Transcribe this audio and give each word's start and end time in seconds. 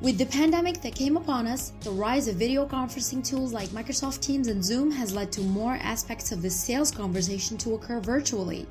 With 0.00 0.16
the 0.16 0.24
pandemic 0.24 0.80
that 0.80 0.94
came 0.94 1.18
upon 1.18 1.46
us, 1.46 1.74
the 1.80 1.90
rise 1.90 2.26
of 2.26 2.36
video 2.36 2.66
conferencing 2.66 3.22
tools 3.22 3.52
like 3.52 3.68
Microsoft 3.68 4.22
Teams 4.22 4.48
and 4.48 4.64
Zoom 4.64 4.90
has 4.90 5.14
led 5.14 5.30
to 5.32 5.42
more 5.42 5.74
aspects 5.82 6.32
of 6.32 6.40
the 6.40 6.48
sales 6.48 6.90
conversation 6.90 7.58
to 7.58 7.74
occur 7.74 8.00
virtually. 8.00 8.66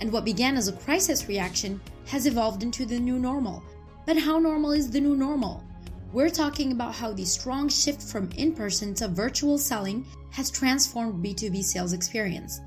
And 0.00 0.10
what 0.10 0.24
began 0.24 0.56
as 0.56 0.68
a 0.68 0.72
crisis 0.72 1.28
reaction 1.28 1.78
has 2.06 2.24
evolved 2.24 2.62
into 2.62 2.86
the 2.86 2.98
new 2.98 3.18
normal. 3.18 3.62
But 4.06 4.16
how 4.16 4.38
normal 4.38 4.72
is 4.72 4.90
the 4.90 4.98
new 4.98 5.14
normal? 5.14 5.62
We're 6.10 6.30
talking 6.30 6.72
about 6.72 6.94
how 6.94 7.12
the 7.12 7.26
strong 7.26 7.68
shift 7.68 8.00
from 8.00 8.30
in 8.38 8.54
person 8.54 8.94
to 8.94 9.08
virtual 9.08 9.58
selling 9.58 10.06
has 10.30 10.50
transformed 10.50 11.22
B2B 11.22 11.64
sales 11.64 11.92
experience. 11.92 12.62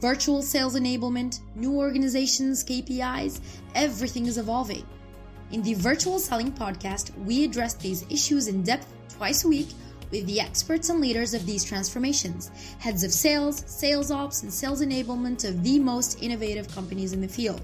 Virtual 0.00 0.42
sales 0.42 0.74
enablement, 0.74 1.38
new 1.54 1.76
organizations, 1.76 2.64
KPIs, 2.64 3.40
everything 3.76 4.26
is 4.26 4.38
evolving. 4.38 4.84
In 5.50 5.62
the 5.62 5.74
Virtual 5.74 6.18
Selling 6.18 6.50
Podcast, 6.50 7.16
we 7.24 7.44
address 7.44 7.74
these 7.74 8.04
issues 8.10 8.48
in 8.48 8.62
depth 8.62 8.92
twice 9.08 9.44
a 9.44 9.48
week 9.48 9.68
with 10.10 10.26
the 10.26 10.40
experts 10.40 10.88
and 10.88 11.00
leaders 11.00 11.34
of 11.34 11.46
these 11.46 11.64
transformations, 11.64 12.50
heads 12.78 13.04
of 13.04 13.12
sales, 13.12 13.62
sales 13.66 14.10
ops, 14.10 14.42
and 14.42 14.52
sales 14.52 14.82
enablement 14.82 15.48
of 15.48 15.62
the 15.62 15.78
most 15.78 16.22
innovative 16.22 16.68
companies 16.74 17.12
in 17.12 17.20
the 17.20 17.28
field. 17.28 17.62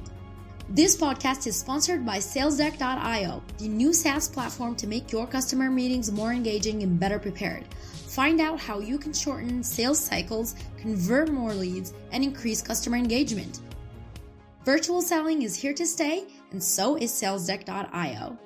This 0.68 0.96
podcast 0.96 1.48
is 1.48 1.58
sponsored 1.58 2.06
by 2.06 2.18
SalesDeck.io, 2.18 3.42
the 3.58 3.68
new 3.68 3.92
SaaS 3.92 4.28
platform 4.28 4.76
to 4.76 4.86
make 4.86 5.10
your 5.10 5.26
customer 5.26 5.68
meetings 5.68 6.12
more 6.12 6.32
engaging 6.32 6.84
and 6.84 7.00
better 7.00 7.18
prepared. 7.18 7.64
Find 8.08 8.40
out 8.40 8.60
how 8.60 8.78
you 8.78 8.98
can 8.98 9.12
shorten 9.12 9.64
sales 9.64 9.98
cycles, 9.98 10.54
convert 10.76 11.32
more 11.32 11.54
leads, 11.54 11.92
and 12.12 12.22
increase 12.22 12.62
customer 12.62 12.98
engagement. 12.98 13.60
Virtual 14.64 15.02
selling 15.02 15.42
is 15.42 15.56
here 15.56 15.74
to 15.74 15.86
stay, 15.86 16.26
and 16.52 16.62
so 16.62 16.96
is 16.96 17.12
SalesDeck.io. 17.12 18.38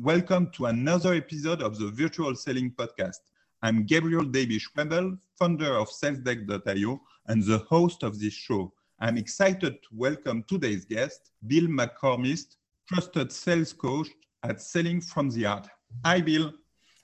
Welcome 0.00 0.50
to 0.52 0.66
another 0.66 1.14
episode 1.14 1.62
of 1.62 1.78
the 1.78 1.90
Virtual 1.90 2.34
Selling 2.34 2.70
Podcast. 2.70 3.18
I'm 3.62 3.84
Gabriel 3.84 4.24
Davy-Schwebel, 4.24 5.18
founder 5.38 5.76
of 5.76 5.88
SalesDeck.io 5.90 7.00
and 7.26 7.42
the 7.42 7.58
host 7.58 8.02
of 8.02 8.18
this 8.18 8.32
show. 8.32 8.72
I'm 9.00 9.18
excited 9.18 9.82
to 9.82 9.88
welcome 9.92 10.44
today's 10.48 10.84
guest, 10.84 11.32
Bill 11.46 11.64
McCormick, 11.64 12.56
trusted 12.88 13.30
sales 13.30 13.72
coach 13.72 14.08
at 14.44 14.62
Selling 14.62 15.00
from 15.00 15.30
the 15.30 15.44
Heart. 15.44 15.68
Hi, 16.04 16.20
Bill. 16.20 16.52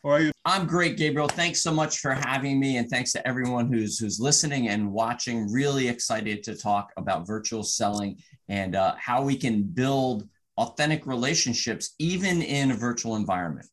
How 0.04 0.10
are 0.10 0.20
you? 0.20 0.32
I'm 0.44 0.66
great, 0.66 0.98
Gabriel. 0.98 1.28
Thanks 1.28 1.62
so 1.62 1.72
much 1.72 2.00
for 2.00 2.12
having 2.12 2.60
me, 2.60 2.76
and 2.76 2.90
thanks 2.90 3.10
to 3.12 3.26
everyone 3.26 3.72
who's 3.72 3.98
who's 3.98 4.20
listening 4.20 4.68
and 4.68 4.92
watching. 4.92 5.50
Really 5.50 5.88
excited 5.88 6.42
to 6.42 6.54
talk 6.54 6.92
about 6.98 7.26
virtual 7.26 7.62
selling 7.62 8.18
and 8.48 8.76
uh, 8.76 8.94
how 8.98 9.22
we 9.22 9.34
can 9.34 9.62
build 9.62 10.28
authentic 10.58 11.06
relationships 11.06 11.94
even 11.98 12.42
in 12.42 12.72
a 12.72 12.74
virtual 12.74 13.16
environment. 13.16 13.66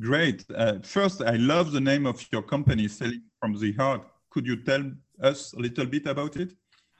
Great. 0.00 0.44
Uh, 0.52 0.80
first, 0.82 1.22
I 1.22 1.36
love 1.36 1.70
the 1.70 1.80
name 1.80 2.06
of 2.06 2.26
your 2.32 2.42
company, 2.42 2.88
Selling 2.88 3.22
from 3.38 3.56
the 3.56 3.72
Heart. 3.72 4.04
Could 4.30 4.46
you 4.48 4.56
tell 4.56 4.90
us 5.22 5.52
a 5.52 5.60
little 5.60 5.86
bit 5.86 6.06
about 6.06 6.36
it? 6.38 6.54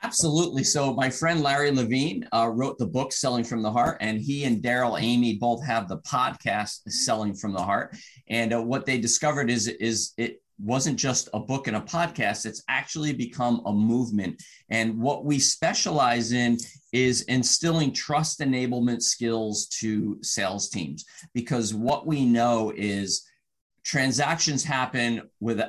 Absolutely. 0.05 0.65
So 0.65 0.93
my 0.95 1.09
friend 1.09 1.43
Larry 1.43 1.71
Levine 1.71 2.29
uh, 2.33 2.51
wrote 2.53 2.77
the 2.77 2.87
book 2.87 3.13
Selling 3.13 3.45
from 3.45 3.63
the 3.63 3.71
Heart, 3.71 3.99
and 4.01 4.21
he 4.21 4.45
and 4.45 4.61
Darrell 4.61 4.99
Amy 4.99 5.39
both 5.39 5.65
have 5.65 5.89
the 5.89 5.99
podcast 5.99 6.81
Selling 6.89 7.35
from 7.35 7.53
the 7.53 7.63
Heart. 7.63 7.97
And 8.29 8.53
uh, 8.53 8.61
what 8.61 8.85
they 8.85 8.99
discovered 8.99 9.49
is 9.49 9.69
is 9.69 10.13
it 10.17 10.43
wasn't 10.59 10.99
just 10.99 11.29
a 11.35 11.41
book 11.41 11.69
and 11.69 11.77
a 11.77 11.81
podcast; 11.81 12.47
it's 12.47 12.65
actually 12.69 13.13
become 13.13 13.63
a 13.65 13.73
movement. 13.73 14.43
And 14.71 14.99
what 14.99 15.25
we 15.25 15.39
specialize 15.39 16.33
in 16.33 16.59
is 16.93 17.23
instilling 17.23 17.93
trust 17.93 18.41
enablement 18.41 19.03
skills 19.03 19.67
to 19.81 20.19
sales 20.23 20.69
teams, 20.69 21.05
because 21.33 21.75
what 21.75 22.09
we 22.09 22.25
know 22.27 22.73
is 22.75 23.25
transactions 23.85 24.65
happen 24.65 25.23
with 25.39 25.61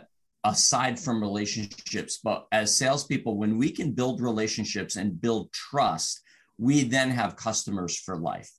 aside 0.43 0.99
from 0.99 1.21
relationships. 1.21 2.19
But 2.23 2.47
as 2.51 2.75
salespeople, 2.75 3.37
when 3.37 3.57
we 3.57 3.71
can 3.71 3.91
build 3.91 4.21
relationships 4.21 4.95
and 4.95 5.21
build 5.21 5.51
trust, 5.51 6.21
we 6.57 6.83
then 6.83 7.09
have 7.09 7.35
customers 7.35 7.97
for 7.97 8.17
life. 8.17 8.51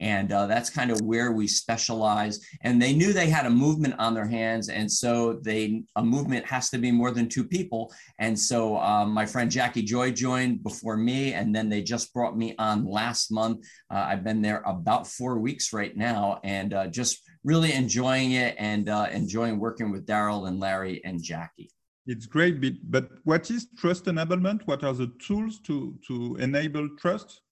And 0.00 0.32
uh, 0.32 0.46
that's 0.46 0.68
kind 0.68 0.90
of 0.90 1.00
where 1.02 1.30
we 1.30 1.46
specialize. 1.46 2.40
And 2.62 2.82
they 2.82 2.92
knew 2.92 3.12
they 3.12 3.30
had 3.30 3.46
a 3.46 3.50
movement 3.50 3.94
on 3.98 4.14
their 4.14 4.26
hands, 4.26 4.68
and 4.68 4.90
so 4.90 5.34
they 5.44 5.84
a 5.94 6.02
movement 6.02 6.44
has 6.46 6.70
to 6.70 6.78
be 6.78 6.90
more 6.90 7.12
than 7.12 7.28
two 7.28 7.44
people. 7.44 7.92
And 8.18 8.36
so 8.36 8.78
um, 8.78 9.12
my 9.12 9.26
friend 9.26 9.48
Jackie 9.48 9.84
Joy 9.84 10.10
joined 10.10 10.64
before 10.64 10.96
me, 10.96 11.34
and 11.34 11.54
then 11.54 11.68
they 11.68 11.82
just 11.82 12.12
brought 12.12 12.36
me 12.36 12.56
on 12.58 12.84
last 12.84 13.30
month. 13.30 13.64
Uh, 13.92 14.04
I've 14.08 14.24
been 14.24 14.42
there 14.42 14.62
about 14.66 15.06
four 15.06 15.38
weeks 15.38 15.72
right 15.72 15.96
now, 15.96 16.40
and 16.42 16.74
uh, 16.74 16.88
just 16.88 17.22
really 17.44 17.72
enjoying 17.72 18.32
it 18.32 18.54
and 18.58 18.88
uh, 18.88 19.08
enjoying 19.12 19.58
working 19.58 19.90
with 19.90 20.06
Darrell 20.06 20.46
and 20.46 20.60
Larry 20.60 21.02
and 21.04 21.22
Jackie. 21.22 21.70
It's 22.06 22.26
great, 22.26 22.90
but 22.90 23.10
what 23.24 23.50
is 23.50 23.68
trust 23.78 24.06
enablement? 24.06 24.62
What 24.66 24.82
are 24.82 24.92
the 24.92 25.12
tools 25.24 25.60
to, 25.60 25.96
to 26.08 26.36
enable 26.36 26.88
trust? 26.98 27.42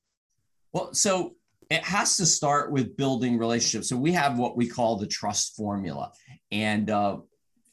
Well, 0.73 0.93
so 0.93 1.35
it 1.71 1.85
has 1.85 2.17
to 2.17 2.27
start 2.27 2.73
with 2.73 2.97
building 2.97 3.39
relationships. 3.39 3.89
So 3.89 3.97
we 3.97 4.13
have 4.13 4.39
what 4.39 4.57
we 4.57 4.69
call 4.69 4.97
the 4.97 5.07
trust 5.07 5.57
formula. 5.57 6.11
And 6.51 6.91
uh, 6.91 7.19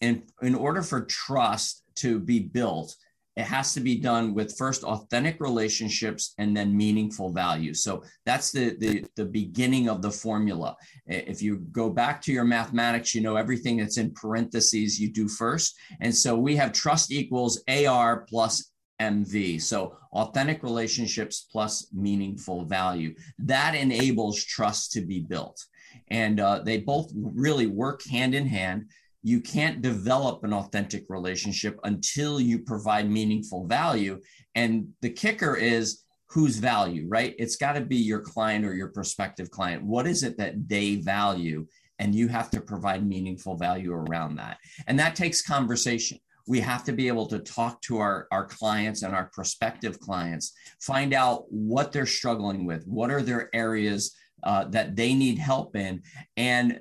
in, 0.02 0.24
in 0.44 0.54
order 0.54 0.84
for 0.84 1.02
trust 1.02 1.84
to 1.96 2.20
be 2.20 2.40
built, 2.40 2.96
it 3.38 3.46
has 3.46 3.72
to 3.76 3.80
be 3.80 3.96
done 3.96 4.34
with 4.34 4.58
first 4.58 4.84
authentic 4.84 5.40
relationships 5.40 6.34
and 6.40 6.58
then 6.58 6.76
meaningful 6.76 7.32
value. 7.32 7.72
So 7.72 8.04
that's 8.26 8.52
the, 8.52 8.76
the 8.80 9.06
the 9.16 9.26
beginning 9.26 9.90
of 9.90 10.02
the 10.02 10.10
formula. 10.12 10.76
If 11.06 11.42
you 11.44 11.58
go 11.72 11.90
back 11.92 12.20
to 12.24 12.34
your 12.34 12.46
mathematics 12.46 13.14
you 13.14 13.22
know 13.22 13.36
everything 13.36 13.78
that's 13.78 14.00
in 14.00 14.12
parentheses 14.12 15.00
you 15.00 15.10
do 15.12 15.28
first. 15.28 15.78
And 16.02 16.14
so 16.14 16.36
we 16.36 16.56
have 16.56 16.74
trust 16.74 17.12
equals 17.12 17.62
ar 17.70 18.26
plus 18.28 18.72
mv 19.00 19.62
so 19.62 19.96
authentic 20.14 20.64
relationships 20.64 21.48
plus 21.52 21.88
meaningful 21.94 22.66
value. 22.66 23.14
That 23.38 23.76
enables 23.76 24.44
trust 24.44 24.94
to 24.94 25.02
be 25.02 25.20
built. 25.20 25.64
And 26.10 26.40
uh, 26.40 26.62
they 26.66 26.80
both 26.80 27.12
really 27.16 27.68
work 27.68 28.02
hand 28.08 28.34
in 28.34 28.48
hand 28.48 28.90
you 29.24 29.42
can't 29.42 29.82
develop 29.82 30.44
an 30.44 30.54
authentic 30.54 31.06
relationship 31.10 31.80
until 31.84 32.40
you 32.40 32.60
provide 32.60 33.10
meaningful 33.10 33.66
value. 33.68 34.20
And 34.56 34.90
the 35.02 35.10
kicker 35.10 35.56
is 35.56 36.04
whose 36.30 36.58
value, 36.58 37.08
right? 37.10 37.36
It's 37.40 37.56
got 37.56 37.74
to 37.74 37.82
be 37.82 37.98
your 37.98 38.20
client 38.20 38.66
or 38.66 38.74
your 38.74 38.90
prospective 38.90 39.50
client. 39.50 39.84
What 39.84 40.08
is 40.08 40.24
it 40.24 40.38
that 40.38 40.68
they 40.68 40.98
value? 40.98 41.66
And 42.00 42.14
you 42.14 42.28
have 42.28 42.50
to 42.52 42.62
provide 42.62 43.08
meaningful 43.08 43.58
value 43.58 43.94
around 43.94 44.36
that. 44.36 44.58
And 44.88 45.00
that 45.00 45.16
takes 45.16 45.42
conversation. 45.42 46.20
We 46.48 46.60
have 46.62 46.84
to 46.86 46.94
be 46.94 47.08
able 47.08 47.28
to 47.28 47.40
talk 47.40 47.82
to 47.84 47.98
our, 47.98 48.28
our 48.32 48.46
clients 48.46 49.02
and 49.02 49.14
our 49.16 49.30
prospective 49.34 50.00
clients, 50.00 50.54
find 50.80 51.14
out 51.14 51.46
what 51.50 51.92
they're 51.92 52.06
struggling 52.06 52.66
with, 52.66 52.86
what 52.86 53.12
are 53.12 53.22
their 53.22 53.50
areas 53.54 54.16
uh, 54.44 54.66
that 54.66 54.96
they 54.96 55.14
need 55.14 55.40
help 55.40 55.76
in, 55.76 56.02
and 56.38 56.80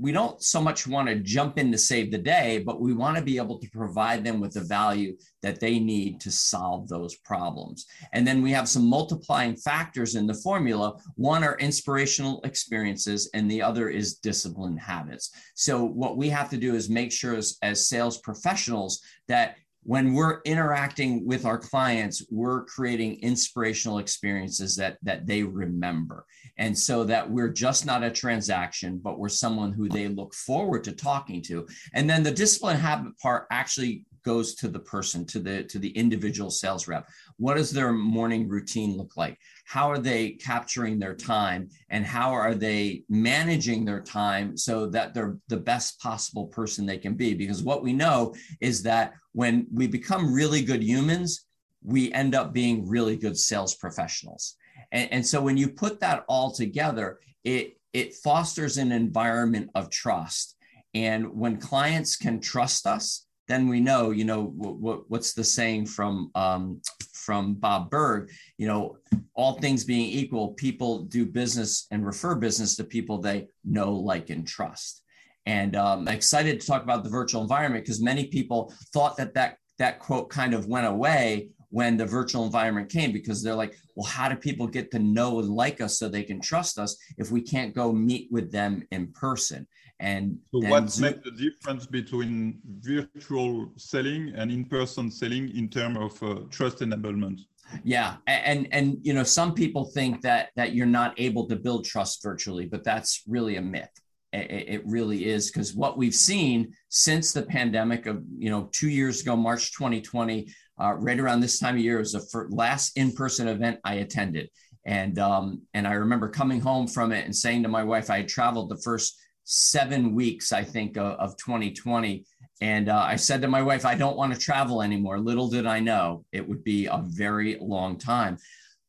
we 0.00 0.12
don't 0.12 0.42
so 0.42 0.62
much 0.62 0.86
want 0.86 1.08
to 1.08 1.16
jump 1.16 1.58
in 1.58 1.70
to 1.70 1.78
save 1.78 2.10
the 2.10 2.18
day, 2.18 2.62
but 2.64 2.80
we 2.80 2.94
want 2.94 3.16
to 3.16 3.22
be 3.22 3.36
able 3.36 3.58
to 3.58 3.70
provide 3.70 4.24
them 4.24 4.40
with 4.40 4.54
the 4.54 4.62
value 4.62 5.14
that 5.42 5.60
they 5.60 5.78
need 5.78 6.20
to 6.20 6.30
solve 6.30 6.88
those 6.88 7.16
problems. 7.16 7.86
And 8.12 8.26
then 8.26 8.42
we 8.42 8.50
have 8.52 8.68
some 8.68 8.86
multiplying 8.86 9.56
factors 9.56 10.14
in 10.14 10.26
the 10.26 10.34
formula. 10.34 10.96
One 11.16 11.44
are 11.44 11.58
inspirational 11.58 12.40
experiences, 12.44 13.28
and 13.34 13.50
the 13.50 13.60
other 13.60 13.90
is 13.90 14.16
discipline 14.16 14.78
habits. 14.78 15.32
So, 15.54 15.84
what 15.84 16.16
we 16.16 16.30
have 16.30 16.48
to 16.50 16.56
do 16.56 16.74
is 16.74 16.88
make 16.88 17.12
sure 17.12 17.36
as, 17.36 17.58
as 17.62 17.88
sales 17.88 18.18
professionals 18.18 19.02
that 19.28 19.56
when 19.82 20.12
we're 20.12 20.40
interacting 20.42 21.26
with 21.26 21.46
our 21.46 21.58
clients 21.58 22.22
we're 22.30 22.64
creating 22.64 23.18
inspirational 23.20 23.98
experiences 23.98 24.76
that 24.76 24.98
that 25.02 25.26
they 25.26 25.42
remember. 25.42 26.26
And 26.58 26.76
so 26.76 27.04
that 27.04 27.28
we're 27.30 27.48
just 27.48 27.86
not 27.86 28.02
a 28.02 28.10
transaction 28.10 29.00
but 29.02 29.18
we're 29.18 29.28
someone 29.28 29.72
who 29.72 29.88
they 29.88 30.08
look 30.08 30.34
forward 30.34 30.84
to 30.84 30.92
talking 30.92 31.40
to. 31.42 31.66
And 31.94 32.08
then 32.08 32.22
the 32.22 32.30
discipline 32.30 32.76
habit 32.76 33.18
part 33.18 33.46
actually 33.50 34.04
goes 34.22 34.54
to 34.56 34.68
the 34.68 34.78
person 34.78 35.24
to 35.26 35.38
the 35.38 35.64
to 35.64 35.78
the 35.78 35.90
individual 35.90 36.50
sales 36.50 36.88
rep. 36.88 37.08
What 37.36 37.56
does 37.56 37.70
their 37.70 37.92
morning 37.92 38.48
routine 38.48 38.96
look 38.96 39.16
like? 39.16 39.38
How 39.64 39.90
are 39.90 39.98
they 39.98 40.30
capturing 40.30 40.98
their 40.98 41.14
time 41.14 41.68
and 41.88 42.04
how 42.04 42.32
are 42.32 42.54
they 42.54 43.04
managing 43.08 43.84
their 43.84 44.00
time 44.00 44.56
so 44.56 44.86
that 44.86 45.14
they're 45.14 45.36
the 45.48 45.56
best 45.56 46.00
possible 46.00 46.46
person 46.46 46.86
they 46.86 46.98
can 46.98 47.14
be? 47.14 47.34
Because 47.34 47.62
what 47.62 47.82
we 47.82 47.92
know 47.92 48.34
is 48.60 48.82
that 48.84 49.14
when 49.32 49.66
we 49.72 49.86
become 49.86 50.32
really 50.32 50.62
good 50.62 50.82
humans 50.82 51.46
we 51.82 52.12
end 52.12 52.34
up 52.34 52.52
being 52.52 52.86
really 52.86 53.16
good 53.16 53.38
sales 53.38 53.74
professionals. 53.74 54.56
And, 54.92 55.10
and 55.12 55.26
so 55.26 55.40
when 55.40 55.56
you 55.56 55.70
put 55.70 56.00
that 56.00 56.24
all 56.28 56.50
together 56.50 57.18
it 57.44 57.76
it 57.92 58.14
fosters 58.14 58.76
an 58.76 58.92
environment 58.92 59.70
of 59.74 59.90
trust. 59.90 60.56
And 60.94 61.34
when 61.34 61.58
clients 61.58 62.16
can 62.16 62.40
trust 62.40 62.86
us 62.86 63.26
then 63.50 63.68
we 63.68 63.80
know, 63.80 64.10
you 64.10 64.24
know, 64.24 64.44
what, 64.44 65.10
what's 65.10 65.32
the 65.32 65.44
saying 65.44 65.86
from 65.86 66.30
um, 66.34 66.80
from 67.12 67.54
Bob 67.54 67.90
Burg, 67.90 68.30
you 68.56 68.66
know, 68.66 68.96
all 69.34 69.58
things 69.58 69.84
being 69.84 70.06
equal, 70.06 70.48
people 70.54 71.04
do 71.04 71.26
business 71.26 71.86
and 71.90 72.04
refer 72.04 72.34
business 72.34 72.76
to 72.76 72.84
people 72.84 73.18
they 73.18 73.48
know, 73.64 73.92
like, 73.92 74.30
and 74.30 74.46
trust. 74.46 75.02
And 75.46 75.76
um, 75.76 76.08
I'm 76.08 76.14
excited 76.14 76.60
to 76.60 76.66
talk 76.66 76.82
about 76.82 77.04
the 77.04 77.10
virtual 77.10 77.42
environment 77.42 77.84
because 77.84 78.00
many 78.00 78.26
people 78.26 78.72
thought 78.92 79.16
that 79.16 79.34
that 79.34 79.56
that 79.78 79.98
quote 79.98 80.28
kind 80.28 80.54
of 80.54 80.66
went 80.66 80.86
away 80.86 81.48
when 81.70 81.96
the 81.96 82.04
virtual 82.04 82.44
environment 82.44 82.90
came 82.90 83.12
because 83.12 83.42
they're 83.42 83.54
like, 83.54 83.74
well, 83.94 84.06
how 84.06 84.28
do 84.28 84.36
people 84.36 84.66
get 84.66 84.90
to 84.90 84.98
know 84.98 85.38
and 85.38 85.48
like 85.48 85.80
us 85.80 85.98
so 85.98 86.08
they 86.08 86.24
can 86.24 86.40
trust 86.40 86.78
us 86.78 86.96
if 87.16 87.30
we 87.30 87.40
can't 87.40 87.74
go 87.74 87.92
meet 87.92 88.28
with 88.30 88.52
them 88.52 88.86
in 88.90 89.06
person? 89.12 89.66
And 90.00 90.38
so 90.50 90.60
what 90.66 90.84
makes 90.98 90.98
the 90.98 91.30
difference 91.30 91.84
between 91.84 92.58
virtual 92.80 93.70
selling 93.76 94.32
and 94.34 94.50
in-person 94.50 95.10
selling 95.10 95.54
in 95.54 95.68
terms 95.68 95.98
of 95.98 96.22
uh, 96.22 96.40
trust 96.50 96.78
enablement? 96.78 97.40
Yeah, 97.84 98.16
and 98.26 98.66
and 98.72 98.96
you 99.02 99.12
know 99.12 99.22
some 99.22 99.54
people 99.54 99.84
think 99.84 100.22
that 100.22 100.48
that 100.56 100.74
you're 100.74 100.86
not 100.86 101.20
able 101.20 101.46
to 101.48 101.54
build 101.54 101.84
trust 101.84 102.22
virtually, 102.22 102.64
but 102.64 102.82
that's 102.82 103.22
really 103.28 103.56
a 103.56 103.62
myth. 103.62 103.90
It, 104.32 104.50
it 104.68 104.82
really 104.86 105.26
is 105.26 105.50
because 105.50 105.74
what 105.74 105.98
we've 105.98 106.14
seen 106.14 106.72
since 106.88 107.32
the 107.32 107.42
pandemic 107.42 108.06
of 108.06 108.24
you 108.38 108.50
know 108.50 108.70
two 108.72 108.88
years 108.88 109.20
ago, 109.20 109.36
March 109.36 109.72
2020, 109.76 110.48
uh, 110.80 110.94
right 110.94 111.20
around 111.20 111.40
this 111.40 111.58
time 111.58 111.76
of 111.76 111.82
year 111.82 111.98
was 111.98 112.12
the 112.12 112.46
last 112.48 112.96
in-person 112.96 113.48
event 113.48 113.78
I 113.84 113.96
attended, 113.96 114.48
and 114.86 115.18
um, 115.18 115.60
and 115.74 115.86
I 115.86 115.92
remember 115.92 116.30
coming 116.30 116.60
home 116.60 116.86
from 116.86 117.12
it 117.12 117.26
and 117.26 117.36
saying 117.36 117.64
to 117.64 117.68
my 117.68 117.84
wife, 117.84 118.08
I 118.08 118.16
had 118.16 118.28
traveled 118.28 118.70
the 118.70 118.78
first 118.78 119.18
seven 119.52 120.14
weeks, 120.14 120.52
I 120.52 120.62
think, 120.62 120.96
of, 120.96 121.18
of 121.18 121.36
2020. 121.36 122.24
And 122.60 122.88
uh, 122.88 123.04
I 123.04 123.16
said 123.16 123.42
to 123.42 123.48
my 123.48 123.62
wife, 123.62 123.84
I 123.84 123.96
don't 123.96 124.16
want 124.16 124.32
to 124.32 124.38
travel 124.38 124.80
anymore. 124.80 125.18
Little 125.18 125.48
did 125.48 125.66
I 125.66 125.80
know 125.80 126.24
it 126.30 126.48
would 126.48 126.62
be 126.62 126.86
a 126.86 127.02
very 127.04 127.58
long 127.60 127.98
time. 127.98 128.38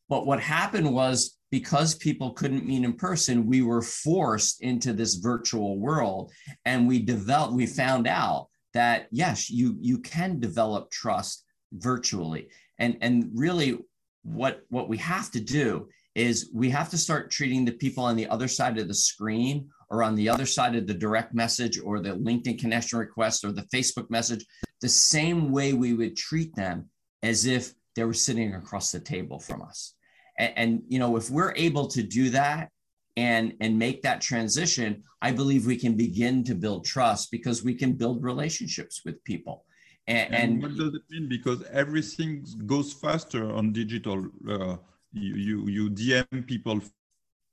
But 0.07 0.27
what 0.27 0.39
happened 0.39 0.93
was 0.93 1.39
because 1.49 1.95
people 1.95 2.31
couldn't 2.31 2.67
meet 2.67 2.83
in 2.83 2.93
person, 2.93 3.47
we 3.47 3.63
were 3.63 3.81
forced 3.81 4.61
into 4.61 4.93
this 4.93 5.15
virtual 5.15 5.79
world. 5.79 6.31
And 6.65 6.87
we 6.87 6.99
developed, 6.99 7.53
we 7.53 7.65
found 7.65 8.07
out 8.07 8.47
that 8.75 9.07
yes, 9.11 9.49
you 9.49 9.75
you 9.81 9.97
can 9.97 10.39
develop 10.39 10.91
trust 10.91 11.43
virtually. 11.73 12.49
And, 12.77 12.97
and 13.01 13.31
really 13.33 13.79
what, 14.23 14.61
what 14.69 14.89
we 14.89 14.97
have 14.97 15.31
to 15.31 15.41
do 15.41 15.89
is 16.13 16.51
we 16.53 16.69
have 16.69 16.89
to 16.91 16.97
start 16.97 17.31
treating 17.31 17.65
the 17.65 17.71
people 17.71 18.03
on 18.03 18.15
the 18.15 18.27
other 18.27 18.47
side 18.47 18.77
of 18.77 18.87
the 18.87 18.93
screen 18.93 19.69
or 19.91 20.03
on 20.03 20.15
the 20.15 20.29
other 20.29 20.45
side 20.45 20.73
of 20.75 20.87
the 20.87 20.93
direct 20.93 21.33
message 21.33 21.77
or 21.77 21.99
the 21.99 22.11
LinkedIn 22.11 22.57
connection 22.57 22.97
request 22.97 23.43
or 23.43 23.51
the 23.51 23.67
Facebook 23.73 24.09
message 24.09 24.45
the 24.79 24.89
same 24.89 25.51
way 25.51 25.73
we 25.73 25.93
would 25.93 26.15
treat 26.15 26.55
them 26.55 26.89
as 27.21 27.45
if 27.45 27.73
they 27.95 28.05
were 28.05 28.13
sitting 28.13 28.55
across 28.55 28.91
the 28.91 28.99
table 28.99 29.37
from 29.37 29.61
us. 29.61 29.93
And, 30.39 30.53
and 30.55 30.81
you 30.87 30.97
know, 30.97 31.17
if 31.17 31.29
we're 31.29 31.53
able 31.55 31.87
to 31.89 32.01
do 32.01 32.29
that 32.29 32.69
and 33.17 33.53
and 33.59 33.77
make 33.77 34.01
that 34.03 34.21
transition, 34.21 35.03
I 35.21 35.33
believe 35.33 35.65
we 35.65 35.75
can 35.75 35.97
begin 35.97 36.45
to 36.45 36.55
build 36.55 36.85
trust 36.85 37.29
because 37.29 37.61
we 37.61 37.75
can 37.75 37.91
build 37.93 38.23
relationships 38.23 39.01
with 39.05 39.21
people. 39.25 39.65
And, 40.07 40.33
and, 40.33 40.53
and 40.53 40.63
what 40.63 40.77
does 40.77 40.95
it 40.95 41.01
mean? 41.09 41.27
Because 41.27 41.63
everything 41.71 42.45
goes 42.65 42.93
faster 42.93 43.51
on 43.53 43.73
digital. 43.73 44.25
Uh, 44.49 44.77
you, 45.13 45.35
you 45.35 45.67
you 45.67 45.89
DM 45.89 46.47
people 46.47 46.79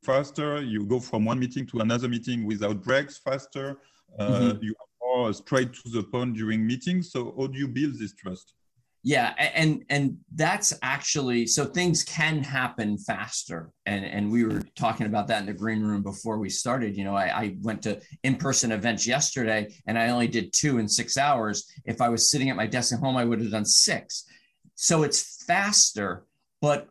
faster. 0.03 0.63
You 0.63 0.85
go 0.87 1.01
from 1.01 1.25
one 1.25 1.39
meeting 1.39 1.67
to 1.69 1.81
another 1.81 2.09
meeting 2.09 2.47
without 2.47 2.83
breaks 2.83 3.19
faster. 3.19 3.79
Uh, 4.19 4.29
mm-hmm. 4.29 4.63
You 4.63 4.75
are 4.81 5.07
more 5.07 5.33
straight 5.33 5.73
to 5.73 5.89
the 5.91 6.03
point 6.03 6.37
during 6.37 6.67
meetings. 6.67 7.13
So 7.13 7.35
how 7.39 7.47
do 7.47 7.59
you 7.59 7.69
build 7.69 7.99
this 7.99 8.15
trust? 8.15 8.55
Yeah, 9.05 9.33
and 9.39 9.85
and 9.91 10.19
that's 10.35 10.75
actually 10.83 11.47
so 11.47 11.65
things 11.65 12.03
can 12.03 12.43
happen 12.43 12.99
faster, 12.99 13.71
and 13.87 14.05
and 14.05 14.31
we 14.31 14.45
were 14.45 14.63
talking 14.75 15.07
about 15.07 15.29
that 15.29 15.41
in 15.41 15.47
the 15.47 15.53
green 15.53 15.83
room 15.83 16.03
before 16.03 16.39
we 16.39 16.51
started. 16.51 16.97
You 16.97 17.05
know, 17.05 17.15
I, 17.15 17.27
I 17.43 17.57
went 17.63 17.81
to 17.83 18.01
in-person 18.25 18.73
events 18.73 19.07
yesterday, 19.07 19.73
and 19.87 19.97
I 19.97 20.11
only 20.11 20.27
did 20.27 20.53
two 20.53 20.79
in 20.79 20.89
six 20.89 21.17
hours. 21.17 21.71
If 21.85 22.01
I 22.01 22.09
was 22.09 22.29
sitting 22.29 22.51
at 22.51 22.57
my 22.57 22.67
desk 22.67 22.93
at 22.93 22.99
home, 22.99 23.17
I 23.17 23.25
would 23.25 23.41
have 23.41 23.53
done 23.53 23.65
six. 23.65 24.25
So 24.75 25.05
it's 25.05 25.45
faster, 25.45 26.27
but 26.61 26.89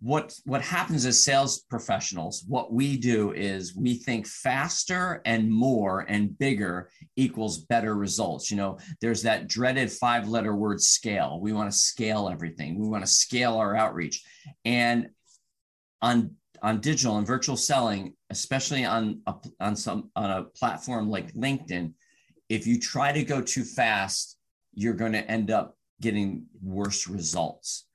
what 0.00 0.32
what 0.44 0.62
happens 0.62 1.04
as 1.06 1.24
sales 1.24 1.62
professionals 1.62 2.44
what 2.46 2.72
we 2.72 2.96
do 2.96 3.32
is 3.32 3.74
we 3.74 3.94
think 3.94 4.28
faster 4.28 5.20
and 5.24 5.50
more 5.50 6.06
and 6.08 6.38
bigger 6.38 6.88
equals 7.16 7.58
better 7.58 7.96
results. 7.96 8.50
You 8.50 8.58
know 8.58 8.78
there's 9.00 9.22
that 9.22 9.48
dreaded 9.48 9.90
five 9.90 10.28
letter 10.28 10.54
word 10.54 10.80
scale. 10.80 11.40
We 11.40 11.52
want 11.52 11.70
to 11.70 11.76
scale 11.76 12.28
everything. 12.28 12.78
We 12.78 12.88
want 12.88 13.04
to 13.04 13.10
scale 13.10 13.54
our 13.54 13.74
outreach. 13.74 14.22
And 14.64 15.10
on 16.00 16.36
on 16.62 16.80
digital 16.80 17.18
and 17.18 17.26
virtual 17.26 17.56
selling 17.56 18.14
especially 18.30 18.84
on 18.84 19.20
a, 19.26 19.34
on 19.60 19.76
some 19.76 20.10
on 20.16 20.30
a 20.30 20.44
platform 20.44 21.08
like 21.08 21.32
linkedin 21.34 21.92
if 22.48 22.66
you 22.66 22.80
try 22.80 23.12
to 23.12 23.22
go 23.22 23.40
too 23.40 23.64
fast 23.64 24.38
you're 24.74 24.94
going 24.94 25.12
to 25.12 25.30
end 25.30 25.50
up 25.50 25.76
getting 26.00 26.44
worse 26.62 27.06
results 27.06 27.87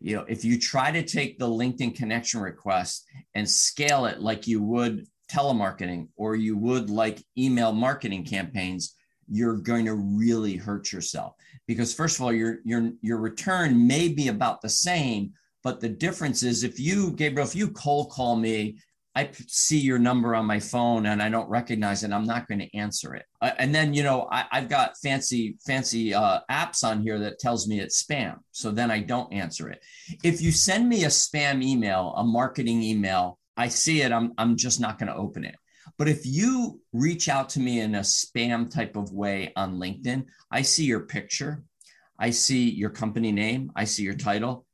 you 0.00 0.16
know 0.16 0.24
if 0.28 0.44
you 0.44 0.58
try 0.58 0.90
to 0.90 1.02
take 1.02 1.38
the 1.38 1.46
linkedin 1.46 1.94
connection 1.94 2.40
request 2.40 3.06
and 3.34 3.48
scale 3.48 4.06
it 4.06 4.20
like 4.20 4.46
you 4.46 4.62
would 4.62 5.06
telemarketing 5.30 6.08
or 6.16 6.34
you 6.34 6.56
would 6.56 6.90
like 6.90 7.22
email 7.38 7.72
marketing 7.72 8.24
campaigns 8.24 8.96
you're 9.30 9.56
going 9.56 9.84
to 9.84 9.94
really 9.94 10.56
hurt 10.56 10.92
yourself. 10.92 11.34
Because 11.66 11.94
first 11.94 12.16
of 12.18 12.22
all 12.22 12.32
your 12.32 12.58
your 12.64 12.90
your 13.00 13.18
return 13.18 13.86
may 13.86 14.08
be 14.08 14.28
about 14.28 14.60
the 14.60 14.68
same 14.68 15.32
but 15.62 15.80
the 15.80 15.88
difference 15.88 16.42
is 16.42 16.64
if 16.64 16.80
you 16.80 17.12
gabriel 17.12 17.46
if 17.46 17.54
you 17.54 17.70
cold 17.70 18.10
call 18.10 18.34
me 18.34 18.76
I 19.14 19.30
see 19.32 19.78
your 19.78 19.98
number 19.98 20.36
on 20.36 20.46
my 20.46 20.60
phone 20.60 21.06
and 21.06 21.20
I 21.20 21.28
don't 21.28 21.48
recognize 21.48 22.04
it, 22.04 22.12
I'm 22.12 22.24
not 22.24 22.46
going 22.46 22.60
to 22.60 22.76
answer 22.76 23.14
it. 23.14 23.24
Uh, 23.40 23.50
and 23.58 23.74
then, 23.74 23.92
you 23.92 24.04
know, 24.04 24.28
I, 24.30 24.46
have 24.52 24.68
got 24.68 24.94
fancy, 25.02 25.56
fancy 25.66 26.14
uh, 26.14 26.40
apps 26.50 26.84
on 26.84 27.02
here 27.02 27.18
that 27.18 27.40
tells 27.40 27.66
me 27.66 27.80
it's 27.80 28.02
spam. 28.02 28.36
So 28.52 28.70
then 28.70 28.90
I 28.90 29.00
don't 29.00 29.32
answer 29.32 29.68
it. 29.68 29.82
If 30.22 30.40
you 30.40 30.52
send 30.52 30.88
me 30.88 31.04
a 31.04 31.08
spam 31.08 31.62
email, 31.62 32.14
a 32.16 32.22
marketing 32.22 32.82
email, 32.82 33.38
I 33.56 33.68
see 33.68 34.02
it, 34.02 34.12
I'm, 34.12 34.32
I'm 34.38 34.56
just 34.56 34.80
not 34.80 34.98
going 34.98 35.08
to 35.08 35.16
open 35.16 35.44
it. 35.44 35.56
But 35.98 36.08
if 36.08 36.24
you 36.24 36.80
reach 36.92 37.28
out 37.28 37.48
to 37.50 37.60
me 37.60 37.80
in 37.80 37.96
a 37.96 38.00
spam 38.00 38.70
type 38.70 38.96
of 38.96 39.12
way 39.12 39.52
on 39.56 39.78
LinkedIn, 39.78 40.26
I 40.52 40.62
see 40.62 40.84
your 40.84 41.00
picture, 41.00 41.64
I 42.18 42.30
see 42.30 42.70
your 42.70 42.90
company 42.90 43.32
name, 43.32 43.72
I 43.74 43.84
see 43.84 44.04
your 44.04 44.14
title, 44.14 44.66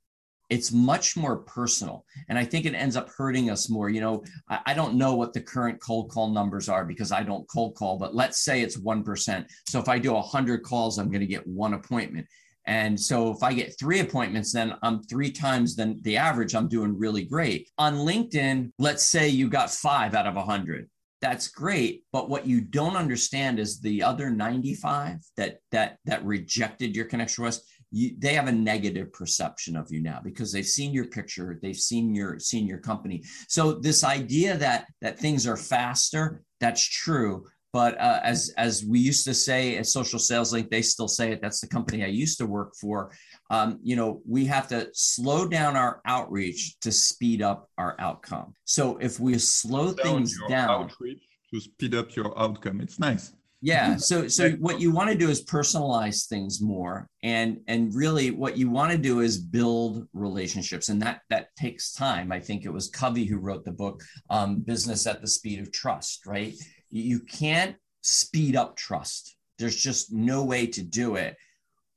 it's 0.49 0.73
much 0.73 1.17
more 1.17 1.39
personal 1.39 2.05
and 2.29 2.39
i 2.39 2.45
think 2.45 2.65
it 2.65 2.75
ends 2.75 2.97
up 2.97 3.11
hurting 3.17 3.51
us 3.51 3.69
more 3.69 3.89
you 3.89 4.01
know 4.01 4.23
I, 4.49 4.61
I, 4.67 4.75
don't 4.75 4.95
know 4.95 5.15
what 5.15 5.33
the 5.33 5.41
current 5.41 5.81
cold 5.81 6.11
call 6.11 6.31
numbers 6.31 6.69
are 6.69 6.85
because 6.85 7.13
i 7.13 7.23
don't 7.23 7.49
cold 7.49 7.75
call 7.75 7.99
but 7.99 8.15
let's 8.15 8.45
say 8.45 8.63
it's 8.63 8.79
1% 8.79 9.47
so 9.67 9.81
if 9.81 9.89
i 9.89 9.99
do 9.99 10.13
100 10.13 10.63
calls 10.63 10.99
i'm 10.99 11.11
going 11.11 11.21
to 11.21 11.27
get 11.27 11.47
one 11.47 11.75
appointment. 11.75 12.27
And 12.69 12.99
so 12.99 13.31
if 13.31 13.43
i 13.43 13.53
get 13.53 13.79
three 13.79 14.01
appointments 14.01 14.53
then 14.53 14.75
i'm 14.83 15.03
three 15.05 15.31
times 15.31 15.77
than 15.77 16.01
the 16.03 16.17
average 16.17 16.55
i'm 16.55 16.69
doing 16.69 16.99
really 16.99 17.25
great. 17.25 17.69
On 17.79 17.95
linkedin 17.95 18.73
let's 18.79 19.05
say 19.05 19.29
you 19.29 19.49
got 19.49 19.71
five 19.71 20.15
out 20.15 20.27
of 20.27 20.35
100 20.35 20.89
that's 21.23 21.49
great 21.49 22.05
but 22.13 22.29
what 22.29 22.47
you 22.47 22.61
don't 22.61 22.97
understand 22.97 23.59
is 23.59 23.81
the 23.81 24.03
other 24.03 24.31
95 24.31 25.19
that 25.37 25.59
that 25.73 25.99
that 26.05 26.25
rejected 26.25 26.95
your 26.95 27.07
connection 27.07 27.43
request 27.43 27.65
you, 27.91 28.17
they 28.19 28.35
have 28.35 28.49
a 28.49 28.53
negative 28.53 29.13
perception 29.13 29.77
of 29.77 29.91
you 29.91 30.01
now 30.01 30.21
because 30.23 30.53
they've 30.53 30.67
seen 30.67 30.93
your 30.93 31.07
picture, 31.07 31.59
they've 31.63 31.77
seen 31.77 32.15
your 32.15 32.39
seen 32.39 32.67
your 32.67 32.79
company. 32.79 33.23
So 33.49 33.73
this 33.73 34.05
idea 34.05 34.57
that 34.59 34.87
that 35.01 35.19
things 35.19 35.47
are 35.47 35.57
faster, 35.57 36.43
that's 36.61 36.83
true. 36.83 37.47
But 37.73 38.01
uh, 38.01 38.21
as 38.23 38.53
as 38.57 38.85
we 38.85 38.99
used 38.99 39.25
to 39.27 39.35
say 39.35 39.77
at 39.77 39.87
Social 39.87 40.19
Sales 40.19 40.53
Link, 40.53 40.71
they 40.71 40.83
still 40.83 41.09
say 41.09 41.31
it. 41.33 41.43
That's 41.43 41.61
the 41.61 41.69
company 41.69 42.05
I 42.05 42.09
used 42.09 42.39
to 42.39 42.47
work 42.47 42.75
for. 42.81 43.13
Um, 43.51 43.79
you 43.83 43.97
know, 43.97 44.23
we 44.27 44.47
have 44.47 44.67
to 44.69 44.89
slow 44.93 45.47
down 45.47 45.77
our 45.77 46.01
outreach 46.07 46.81
to 46.81 46.91
speed 46.91 47.43
up 47.43 47.69
our 47.77 47.95
outcome. 47.99 48.55
So 48.65 48.97
if 48.97 49.21
we 49.21 49.39
slow 49.39 49.93
things 49.93 50.35
down, 50.49 50.85
outreach 50.85 51.23
to 51.53 51.61
speed 51.61 51.95
up 51.95 52.17
your 52.17 52.37
outcome, 52.39 52.81
it's 52.81 52.99
nice 52.99 53.33
yeah 53.63 53.97
so 53.97 54.29
so 54.29 54.51
what 54.53 54.81
you 54.81 54.93
want 54.93 55.11
to 55.11 55.17
do 55.17 55.31
is 55.31 55.45
personalize 55.45 56.29
things 56.29 56.61
more 56.61 57.09
and 57.23 57.59
and 57.69 57.95
really 57.95 58.31
what 58.31 58.57
you 58.57 58.71
want 58.71 58.93
to 58.93 58.99
do 58.99 59.21
is 59.21 59.39
build 59.39 60.07
relationships 60.13 60.89
and 60.89 61.01
that 61.03 61.23
that 61.31 61.49
takes 61.57 61.93
time. 61.93 62.31
I 62.31 62.41
think 62.41 62.65
it 62.65 62.73
was 62.73 62.89
covey 62.89 63.25
who 63.25 63.39
wrote 63.39 63.65
the 63.65 63.73
book 63.73 64.03
um, 64.31 64.61
business 64.61 65.07
at 65.07 65.21
the 65.21 65.29
speed 65.29 65.61
of 65.61 65.73
trust 65.73 66.27
right? 66.27 66.55
You 66.91 67.21
can't 67.21 67.77
speed 68.03 68.57
up 68.57 68.77
trust. 68.77 69.37
There's 69.59 69.77
just 69.77 70.13
no 70.13 70.45
way 70.45 70.67
to 70.69 70.83
do 70.83 71.17
it 71.17 71.37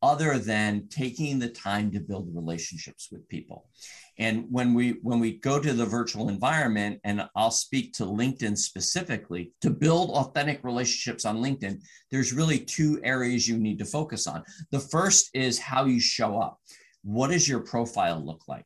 other 0.01 0.37
than 0.37 0.87
taking 0.89 1.39
the 1.39 1.49
time 1.49 1.91
to 1.91 1.99
build 1.99 2.33
relationships 2.33 3.09
with 3.11 3.27
people. 3.27 3.69
And 4.17 4.45
when 4.49 4.73
we 4.73 4.99
when 5.01 5.19
we 5.19 5.37
go 5.37 5.59
to 5.59 5.73
the 5.73 5.85
virtual 5.85 6.27
environment 6.27 6.99
and 7.05 7.27
i'll 7.35 7.51
speak 7.51 7.93
to 7.93 8.03
linkedin 8.03 8.57
specifically 8.57 9.53
to 9.61 9.69
build 9.69 10.09
authentic 10.09 10.61
relationships 10.63 11.23
on 11.23 11.37
linkedin 11.37 11.79
there's 12.11 12.33
really 12.33 12.59
two 12.59 12.99
areas 13.03 13.47
you 13.47 13.57
need 13.57 13.79
to 13.79 13.85
focus 13.85 14.27
on. 14.27 14.43
The 14.71 14.79
first 14.79 15.29
is 15.33 15.59
how 15.59 15.85
you 15.85 15.99
show 15.99 16.39
up. 16.39 16.59
What 17.03 17.31
does 17.31 17.47
your 17.47 17.61
profile 17.61 18.23
look 18.23 18.43
like? 18.47 18.65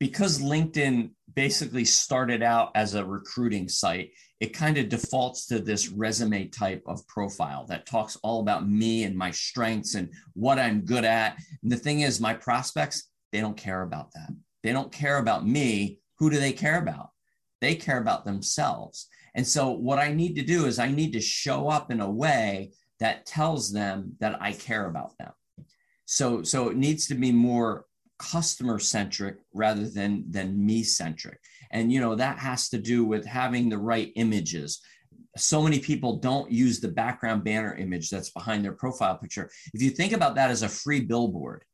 Because 0.00 0.40
LinkedIn 0.40 1.10
basically 1.34 1.84
started 1.84 2.42
out 2.42 2.70
as 2.74 2.94
a 2.94 3.04
recruiting 3.04 3.68
site, 3.68 4.10
it 4.42 4.52
kind 4.52 4.76
of 4.76 4.88
defaults 4.88 5.46
to 5.46 5.60
this 5.60 5.88
resume 5.90 6.48
type 6.48 6.82
of 6.86 7.06
profile 7.06 7.64
that 7.68 7.86
talks 7.86 8.16
all 8.24 8.40
about 8.40 8.68
me 8.68 9.04
and 9.04 9.16
my 9.16 9.30
strengths 9.30 9.94
and 9.94 10.12
what 10.32 10.58
I'm 10.58 10.80
good 10.80 11.04
at. 11.04 11.36
And 11.62 11.70
the 11.70 11.76
thing 11.76 12.00
is, 12.00 12.20
my 12.20 12.34
prospects, 12.34 13.08
they 13.30 13.40
don't 13.40 13.56
care 13.56 13.82
about 13.82 14.10
that. 14.14 14.30
They 14.64 14.72
don't 14.72 14.90
care 14.90 15.18
about 15.18 15.46
me. 15.46 16.00
Who 16.18 16.28
do 16.28 16.40
they 16.40 16.52
care 16.52 16.80
about? 16.80 17.10
They 17.60 17.76
care 17.76 17.98
about 17.98 18.24
themselves. 18.24 19.06
And 19.36 19.46
so, 19.46 19.70
what 19.70 20.00
I 20.00 20.12
need 20.12 20.34
to 20.34 20.42
do 20.42 20.66
is 20.66 20.80
I 20.80 20.90
need 20.90 21.12
to 21.12 21.20
show 21.20 21.68
up 21.68 21.92
in 21.92 22.00
a 22.00 22.10
way 22.10 22.72
that 22.98 23.26
tells 23.26 23.70
them 23.72 24.16
that 24.18 24.42
I 24.42 24.54
care 24.54 24.86
about 24.86 25.16
them. 25.18 25.30
So, 26.04 26.42
so 26.42 26.68
it 26.68 26.76
needs 26.76 27.06
to 27.06 27.14
be 27.14 27.30
more 27.30 27.86
customer 28.18 28.80
centric 28.80 29.36
rather 29.54 29.88
than 29.88 30.24
than 30.28 30.66
me 30.66 30.82
centric. 30.82 31.38
And 31.72 31.92
you 31.92 32.00
know 32.00 32.14
that 32.14 32.38
has 32.38 32.68
to 32.70 32.78
do 32.78 33.04
with 33.04 33.24
having 33.24 33.68
the 33.68 33.78
right 33.78 34.12
images. 34.16 34.80
So 35.36 35.62
many 35.62 35.78
people 35.78 36.18
don't 36.18 36.50
use 36.52 36.80
the 36.80 36.88
background 36.88 37.42
banner 37.42 37.74
image 37.74 38.10
that's 38.10 38.30
behind 38.30 38.64
their 38.64 38.72
profile 38.72 39.16
picture. 39.16 39.50
If 39.72 39.80
you 39.80 39.90
think 39.90 40.12
about 40.12 40.34
that 40.34 40.50
as 40.50 40.62
a 40.62 40.68
free 40.68 41.00
billboard, 41.00 41.64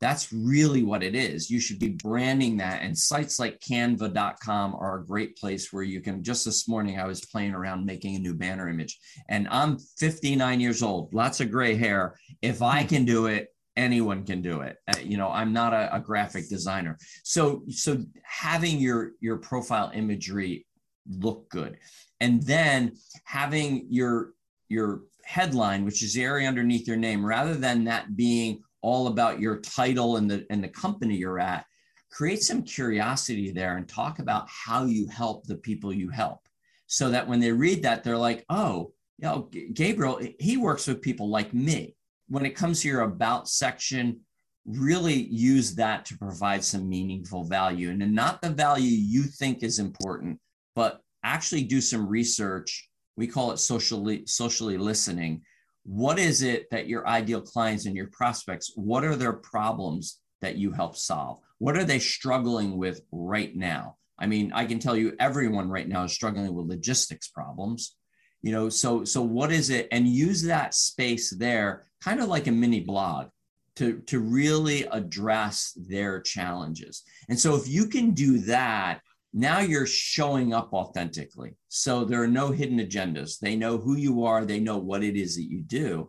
that's 0.00 0.32
really 0.32 0.82
what 0.82 1.02
it 1.02 1.14
is. 1.14 1.50
You 1.50 1.58
should 1.58 1.78
be 1.78 1.88
branding 1.88 2.58
that. 2.58 2.82
And 2.82 2.96
sites 2.96 3.38
like 3.38 3.60
canva.com 3.60 4.74
are 4.74 4.98
a 4.98 5.06
great 5.06 5.36
place 5.36 5.72
where 5.72 5.82
you 5.82 6.00
can. 6.00 6.22
Just 6.22 6.44
this 6.44 6.68
morning, 6.68 7.00
I 7.00 7.06
was 7.06 7.24
playing 7.24 7.54
around 7.54 7.86
making 7.86 8.16
a 8.16 8.18
new 8.18 8.34
banner 8.34 8.68
image, 8.68 8.98
and 9.28 9.48
I'm 9.50 9.78
59 9.98 10.60
years 10.60 10.82
old, 10.82 11.14
lots 11.14 11.40
of 11.40 11.50
gray 11.50 11.74
hair. 11.74 12.18
If 12.42 12.60
I 12.60 12.84
can 12.84 13.04
do 13.04 13.26
it, 13.26 13.48
anyone 13.76 14.24
can 14.24 14.42
do 14.42 14.60
it. 14.60 14.78
Uh, 14.88 14.98
you 15.02 15.16
know, 15.16 15.30
I'm 15.30 15.52
not 15.52 15.72
a, 15.72 15.94
a 15.94 16.00
graphic 16.00 16.48
designer. 16.48 16.98
So, 17.24 17.62
so 17.68 18.02
having 18.24 18.78
your 18.78 19.12
your 19.20 19.36
profile 19.36 19.90
imagery 19.94 20.66
look 21.08 21.48
good, 21.50 21.78
and 22.20 22.42
then 22.42 22.92
having 23.24 23.86
your 23.88 24.32
your 24.68 25.02
headline, 25.24 25.84
which 25.84 26.02
is 26.02 26.14
the 26.14 26.24
area 26.24 26.48
underneath 26.48 26.86
your 26.86 26.96
name, 26.96 27.24
rather 27.24 27.54
than 27.54 27.84
that 27.84 28.16
being 28.16 28.62
all 28.82 29.08
about 29.08 29.40
your 29.40 29.60
title 29.60 30.16
and 30.16 30.30
the 30.30 30.46
and 30.50 30.62
the 30.62 30.68
company 30.68 31.16
you're 31.16 31.40
at 31.40 31.64
create 32.10 32.42
some 32.42 32.62
curiosity 32.62 33.50
there 33.50 33.76
and 33.76 33.88
talk 33.88 34.20
about 34.20 34.46
how 34.48 34.84
you 34.84 35.08
help 35.08 35.44
the 35.44 35.56
people 35.56 35.92
you 35.92 36.08
help 36.08 36.38
so 36.86 37.10
that 37.10 37.26
when 37.26 37.40
they 37.40 37.50
read 37.50 37.82
that 37.82 38.04
they're 38.04 38.16
like 38.16 38.44
oh 38.48 38.92
you 39.18 39.26
know 39.26 39.50
gabriel 39.72 40.20
he 40.38 40.56
works 40.56 40.86
with 40.86 41.02
people 41.02 41.28
like 41.28 41.52
me 41.52 41.96
when 42.28 42.46
it 42.46 42.56
comes 42.56 42.82
to 42.82 42.88
your 42.88 43.02
about 43.02 43.48
section 43.48 44.20
really 44.66 45.14
use 45.28 45.76
that 45.76 46.04
to 46.04 46.18
provide 46.18 46.64
some 46.64 46.88
meaningful 46.88 47.44
value. 47.44 47.90
And 47.90 48.14
not 48.14 48.42
the 48.42 48.50
value 48.50 48.90
you 48.90 49.22
think 49.22 49.62
is 49.62 49.78
important 49.78 50.40
but 50.74 51.00
actually 51.24 51.64
do 51.64 51.80
some 51.80 52.06
research. 52.06 52.88
We 53.16 53.26
call 53.26 53.50
it 53.50 53.58
socially 53.58 54.24
socially 54.26 54.76
listening. 54.76 55.42
What 55.84 56.18
is 56.18 56.42
it 56.42 56.66
that 56.70 56.88
your 56.88 57.08
ideal 57.08 57.40
clients 57.40 57.86
and 57.86 57.96
your 57.96 58.08
prospects 58.12 58.72
what 58.74 59.04
are 59.04 59.16
their 59.16 59.32
problems 59.32 60.20
that 60.42 60.56
you 60.56 60.72
help 60.72 60.96
solve? 60.96 61.38
What 61.58 61.76
are 61.76 61.84
they 61.84 61.98
struggling 61.98 62.76
with 62.76 63.00
right 63.10 63.56
now? 63.56 63.96
I 64.18 64.26
mean 64.26 64.52
i 64.54 64.64
can 64.64 64.78
tell 64.78 64.96
you 64.96 65.14
everyone 65.20 65.68
right 65.68 65.88
now 65.88 66.04
is 66.04 66.12
struggling 66.12 66.52
with 66.54 66.66
logistics 66.66 67.28
problems 67.28 67.96
you 68.46 68.52
know 68.52 68.68
so 68.68 69.04
so 69.04 69.20
what 69.20 69.50
is 69.50 69.70
it 69.70 69.88
and 69.90 70.06
use 70.06 70.42
that 70.42 70.72
space 70.72 71.30
there 71.30 71.84
kind 72.00 72.20
of 72.20 72.28
like 72.28 72.46
a 72.46 72.52
mini 72.52 72.80
blog 72.80 73.26
to 73.74 73.98
to 74.10 74.20
really 74.20 74.84
address 74.84 75.76
their 75.76 76.20
challenges 76.20 77.02
and 77.28 77.38
so 77.38 77.56
if 77.56 77.66
you 77.66 77.86
can 77.86 78.12
do 78.12 78.38
that 78.38 79.00
now 79.36 79.58
you're 79.58 79.86
showing 79.86 80.54
up 80.54 80.72
authentically. 80.72 81.56
So 81.68 82.06
there 82.06 82.22
are 82.22 82.26
no 82.26 82.52
hidden 82.52 82.78
agendas. 82.78 83.38
They 83.38 83.54
know 83.54 83.76
who 83.76 83.94
you 83.94 84.24
are, 84.24 84.46
they 84.46 84.60
know 84.60 84.78
what 84.78 85.04
it 85.04 85.14
is 85.14 85.36
that 85.36 85.50
you 85.50 85.60
do. 85.60 86.08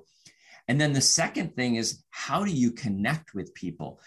And 0.69 0.79
then 0.79 0.93
the 0.93 1.01
second 1.01 1.53
thing 1.53 1.75
is 1.75 2.05
how 2.09 2.45
do 2.45 2.51
you 2.51 2.71
connect 2.71 3.33
with 3.33 3.53
people? 3.53 3.99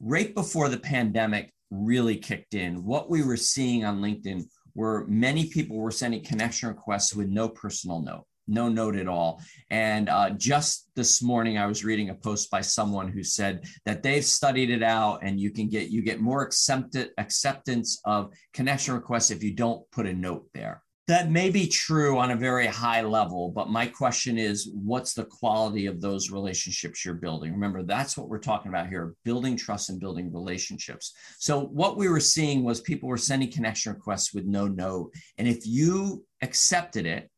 Right 0.00 0.34
before 0.34 0.68
the 0.68 0.80
pandemic 0.80 1.52
really 1.70 2.16
kicked 2.16 2.54
in, 2.54 2.84
what 2.84 3.08
we 3.08 3.22
were 3.22 3.36
seeing 3.36 3.84
on 3.84 4.00
LinkedIn 4.00 4.42
were 4.80 5.06
many 5.08 5.46
people 5.46 5.76
were 5.76 5.90
sending 5.90 6.24
connection 6.24 6.68
requests 6.68 7.14
with 7.14 7.28
no 7.28 7.48
personal 7.48 8.00
note 8.02 8.24
no 8.50 8.68
note 8.68 8.96
at 8.96 9.08
all. 9.08 9.40
And 9.70 10.08
uh, 10.08 10.30
just 10.30 10.90
this 10.96 11.22
morning, 11.22 11.56
I 11.56 11.66
was 11.66 11.84
reading 11.84 12.10
a 12.10 12.14
post 12.14 12.50
by 12.50 12.60
someone 12.60 13.08
who 13.08 13.22
said 13.22 13.64
that 13.86 14.02
they've 14.02 14.24
studied 14.24 14.70
it 14.70 14.82
out, 14.82 15.20
and 15.22 15.40
you 15.40 15.50
can 15.50 15.68
get 15.68 15.90
you 15.90 16.02
get 16.02 16.20
more 16.20 16.42
accepted 16.42 17.10
acceptance 17.16 18.00
of 18.04 18.32
connection 18.52 18.94
requests 18.94 19.30
if 19.30 19.42
you 19.42 19.52
don't 19.52 19.88
put 19.92 20.06
a 20.06 20.12
note 20.12 20.46
there. 20.52 20.82
That 21.10 21.28
may 21.28 21.50
be 21.50 21.66
true 21.66 22.20
on 22.20 22.30
a 22.30 22.36
very 22.36 22.68
high 22.68 23.02
level, 23.02 23.50
but 23.50 23.68
my 23.68 23.84
question 23.84 24.38
is 24.38 24.70
what's 24.72 25.12
the 25.12 25.24
quality 25.24 25.86
of 25.86 26.00
those 26.00 26.30
relationships 26.30 27.04
you're 27.04 27.14
building? 27.14 27.50
Remember, 27.50 27.82
that's 27.82 28.16
what 28.16 28.28
we're 28.28 28.38
talking 28.38 28.68
about 28.68 28.88
here 28.88 29.16
building 29.24 29.56
trust 29.56 29.90
and 29.90 29.98
building 29.98 30.32
relationships. 30.32 31.12
So, 31.40 31.62
what 31.62 31.96
we 31.96 32.08
were 32.08 32.20
seeing 32.20 32.62
was 32.62 32.80
people 32.80 33.08
were 33.08 33.16
sending 33.16 33.50
connection 33.50 33.92
requests 33.92 34.32
with 34.32 34.44
no 34.44 34.68
note. 34.68 35.12
And 35.36 35.48
if 35.48 35.66
you 35.66 36.24
accepted 36.42 37.06
it, 37.06 37.28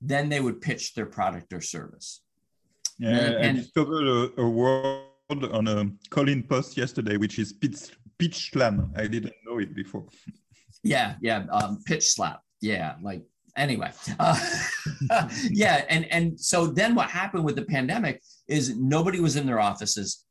then 0.00 0.28
they 0.28 0.40
would 0.40 0.60
pitch 0.60 0.94
their 0.94 1.06
product 1.06 1.52
or 1.52 1.60
service. 1.60 2.22
Yeah, 2.98 3.10
and, 3.10 3.58
I 3.58 3.60
discovered 3.60 4.08
a, 4.08 4.42
a 4.42 4.48
word 4.48 5.04
on 5.30 5.68
a 5.68 5.88
Colin 6.10 6.42
post 6.42 6.76
yesterday, 6.76 7.16
which 7.16 7.38
is 7.38 7.52
pitch, 7.52 7.96
pitch 8.18 8.50
slam. 8.50 8.92
I 8.96 9.06
didn't 9.06 9.34
know 9.46 9.60
it 9.60 9.72
before. 9.72 10.06
Yeah, 10.82 11.14
yeah, 11.20 11.44
um, 11.52 11.78
pitch 11.86 12.08
slap. 12.10 12.40
Yeah, 12.60 12.96
like 13.02 13.22
anyway, 13.56 13.90
uh, 14.18 14.38
yeah, 15.50 15.84
and 15.88 16.04
and 16.12 16.40
so 16.40 16.66
then 16.66 16.94
what 16.94 17.10
happened 17.10 17.44
with 17.44 17.56
the 17.56 17.64
pandemic 17.64 18.22
is 18.48 18.76
nobody 18.76 19.20
was 19.20 19.36
in 19.36 19.46
their 19.46 19.60
offices, 19.60 20.24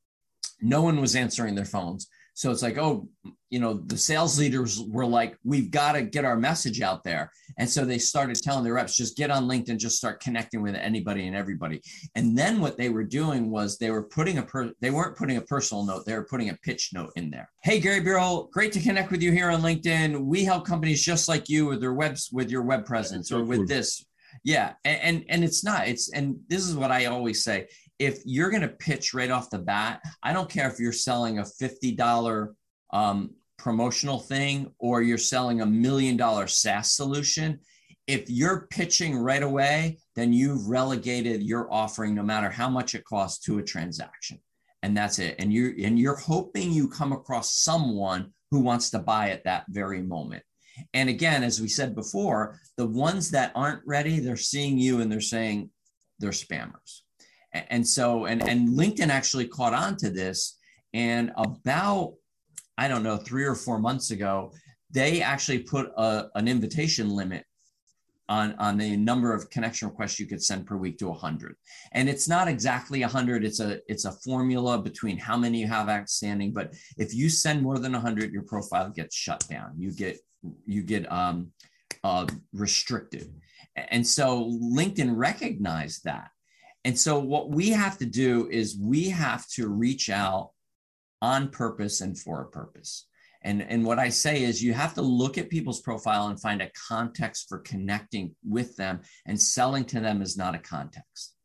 no 0.61 0.81
one 0.81 1.01
was 1.01 1.15
answering 1.15 1.55
their 1.55 1.65
phones. 1.65 2.07
So 2.39 2.51
it's 2.51 2.63
like, 2.63 2.77
oh, 2.77 3.05
you 3.49 3.59
know, 3.59 3.73
the 3.73 3.97
sales 3.97 4.39
leaders 4.39 4.81
were 4.87 5.05
like, 5.05 5.37
we've 5.43 5.69
got 5.69 5.91
to 5.91 6.03
get 6.03 6.23
our 6.23 6.37
message 6.37 6.79
out 6.79 7.03
there. 7.03 7.33
And 7.57 7.69
so 7.69 7.83
they 7.83 7.97
started 7.97 8.37
telling 8.37 8.63
their 8.63 8.75
reps, 8.75 8.95
just 8.95 9.17
get 9.17 9.29
on 9.29 9.43
LinkedIn, 9.43 9.77
just 9.77 9.97
start 9.97 10.21
connecting 10.21 10.61
with 10.61 10.73
anybody 10.73 11.27
and 11.27 11.35
everybody. 11.35 11.81
And 12.15 12.37
then 12.37 12.61
what 12.61 12.77
they 12.77 12.87
were 12.87 13.03
doing 13.03 13.51
was 13.51 13.77
they 13.77 13.91
were 13.91 14.03
putting 14.03 14.37
a 14.37 14.43
per 14.43 14.71
they 14.79 14.89
weren't 14.89 15.17
putting 15.17 15.35
a 15.35 15.41
personal 15.41 15.85
note, 15.85 16.05
they 16.05 16.15
were 16.15 16.27
putting 16.29 16.49
a 16.49 16.57
pitch 16.63 16.91
note 16.93 17.11
in 17.17 17.29
there. 17.29 17.49
Hey 17.61 17.81
Gary 17.81 17.99
Bureau, 17.99 18.47
great 18.53 18.71
to 18.71 18.79
connect 18.79 19.11
with 19.11 19.21
you 19.21 19.33
here 19.33 19.49
on 19.49 19.61
LinkedIn. 19.61 20.23
We 20.23 20.45
help 20.45 20.65
companies 20.65 21.03
just 21.03 21.27
like 21.27 21.49
you 21.49 21.65
with 21.65 21.81
their 21.81 21.93
webs 21.93 22.29
with 22.31 22.49
your 22.49 22.61
web 22.61 22.85
presence 22.85 23.33
or 23.33 23.43
with 23.43 23.67
this. 23.67 24.05
Yeah. 24.45 24.75
And, 24.85 25.01
and 25.01 25.25
and 25.27 25.43
it's 25.43 25.65
not, 25.65 25.89
it's 25.89 26.09
and 26.13 26.39
this 26.47 26.65
is 26.65 26.77
what 26.77 26.89
I 26.89 27.07
always 27.07 27.43
say 27.43 27.67
if 27.99 28.21
you're 28.25 28.49
going 28.49 28.61
to 28.61 28.69
pitch 28.69 29.13
right 29.13 29.29
off 29.29 29.49
the 29.49 29.59
bat, 29.59 30.01
I 30.23 30.31
don't 30.31 30.49
care 30.49 30.69
if 30.69 30.79
you're 30.79 30.93
selling 30.93 31.39
a 31.39 31.43
$50 31.43 32.47
um, 32.91 33.31
promotional 33.57 34.19
thing 34.19 34.73
or 34.79 35.01
you're 35.01 35.17
selling 35.17 35.61
a 35.61 35.65
million 35.65 36.15
dollar 36.15 36.47
SaaS 36.47 36.93
solution. 36.93 37.59
If 38.07 38.29
you're 38.29 38.67
pitching 38.71 39.17
right 39.17 39.43
away, 39.43 39.99
then 40.15 40.33
you've 40.33 40.67
relegated 40.67 41.43
your 41.43 41.71
offering, 41.71 42.15
no 42.15 42.23
matter 42.23 42.49
how 42.49 42.69
much 42.69 42.95
it 42.95 43.03
costs, 43.03 43.45
to 43.45 43.59
a 43.59 43.63
transaction. 43.63 44.39
And 44.81 44.95
that's 44.95 45.19
it. 45.19 45.35
And 45.37 45.53
you're, 45.53 45.73
and 45.83 45.99
you're 45.99 46.15
hoping 46.15 46.71
you 46.71 46.87
come 46.87 47.11
across 47.11 47.57
someone 47.57 48.31
who 48.49 48.61
wants 48.61 48.89
to 48.91 48.99
buy 48.99 49.29
at 49.31 49.43
that 49.43 49.65
very 49.69 50.01
moment. 50.01 50.41
And 50.93 51.09
again, 51.09 51.43
as 51.43 51.59
we 51.59 51.67
said 51.67 51.93
before, 51.93 52.57
the 52.77 52.87
ones 52.87 53.31
that 53.31 53.51
aren't 53.53 53.85
ready, 53.85 54.19
they're 54.19 54.37
seeing 54.37 54.77
you 54.77 55.01
and 55.01 55.11
they're 55.11 55.19
saying 55.19 55.69
they're 56.19 56.31
spammers 56.31 57.01
and 57.53 57.85
so 57.85 58.25
and 58.25 58.47
and 58.47 58.69
linkedin 58.69 59.09
actually 59.09 59.47
caught 59.47 59.73
on 59.73 59.95
to 59.97 60.09
this 60.09 60.57
and 60.93 61.31
about 61.37 62.13
i 62.77 62.87
don't 62.87 63.03
know 63.03 63.17
three 63.17 63.43
or 63.43 63.55
four 63.55 63.79
months 63.79 64.11
ago 64.11 64.51
they 64.91 65.21
actually 65.21 65.59
put 65.59 65.91
a, 65.97 66.25
an 66.35 66.47
invitation 66.47 67.09
limit 67.09 67.43
on, 68.27 68.53
on 68.59 68.77
the 68.77 68.95
number 68.95 69.33
of 69.33 69.49
connection 69.49 69.87
requests 69.87 70.19
you 70.19 70.27
could 70.27 70.43
send 70.43 70.65
per 70.67 70.77
week 70.77 70.99
to 70.99 71.07
100 71.07 71.55
and 71.93 72.07
it's 72.07 72.27
not 72.27 72.47
exactly 72.47 73.01
100 73.01 73.43
it's 73.43 73.59
a 73.59 73.79
it's 73.87 74.05
a 74.05 74.11
formula 74.11 74.77
between 74.77 75.17
how 75.17 75.35
many 75.35 75.59
you 75.59 75.67
have 75.67 75.89
outstanding 75.89 76.53
but 76.53 76.73
if 76.97 77.13
you 77.13 77.29
send 77.29 77.61
more 77.61 77.79
than 77.79 77.93
100 77.93 78.31
your 78.31 78.43
profile 78.43 78.89
gets 78.89 79.15
shut 79.15 79.43
down. 79.49 79.73
You 79.77 79.91
get 79.91 80.19
you 80.65 80.83
get 80.83 81.11
um, 81.11 81.51
uh, 82.03 82.27
restricted. 82.53 83.33
And 83.75 84.05
so 84.05 84.45
linkedin 84.45 85.15
recognized 85.15 86.03
that 86.05 86.29
and 86.85 86.97
so, 86.97 87.19
what 87.19 87.49
we 87.49 87.69
have 87.69 87.97
to 87.97 88.05
do 88.05 88.47
is 88.49 88.77
we 88.79 89.09
have 89.09 89.47
to 89.49 89.67
reach 89.67 90.09
out 90.09 90.51
on 91.21 91.49
purpose 91.49 92.01
and 92.01 92.17
for 92.17 92.41
a 92.41 92.49
purpose. 92.49 93.05
And, 93.41 93.61
and 93.61 93.85
what 93.85 93.99
I 93.99 94.09
say 94.09 94.43
is 94.43 94.63
you 94.63 94.73
have 94.73 94.93
to 94.95 95.01
look 95.01 95.37
at 95.37 95.49
people's 95.49 95.81
profile 95.81 96.27
and 96.27 96.39
find 96.39 96.61
a 96.61 96.71
context 96.87 97.47
for 97.47 97.59
connecting 97.59 98.35
with 98.45 98.75
them, 98.75 99.01
and 99.25 99.41
selling 99.41 99.85
to 99.85 99.99
them 99.99 100.21
is 100.21 100.37
not 100.37 100.55
a 100.55 100.59
context. 100.59 101.35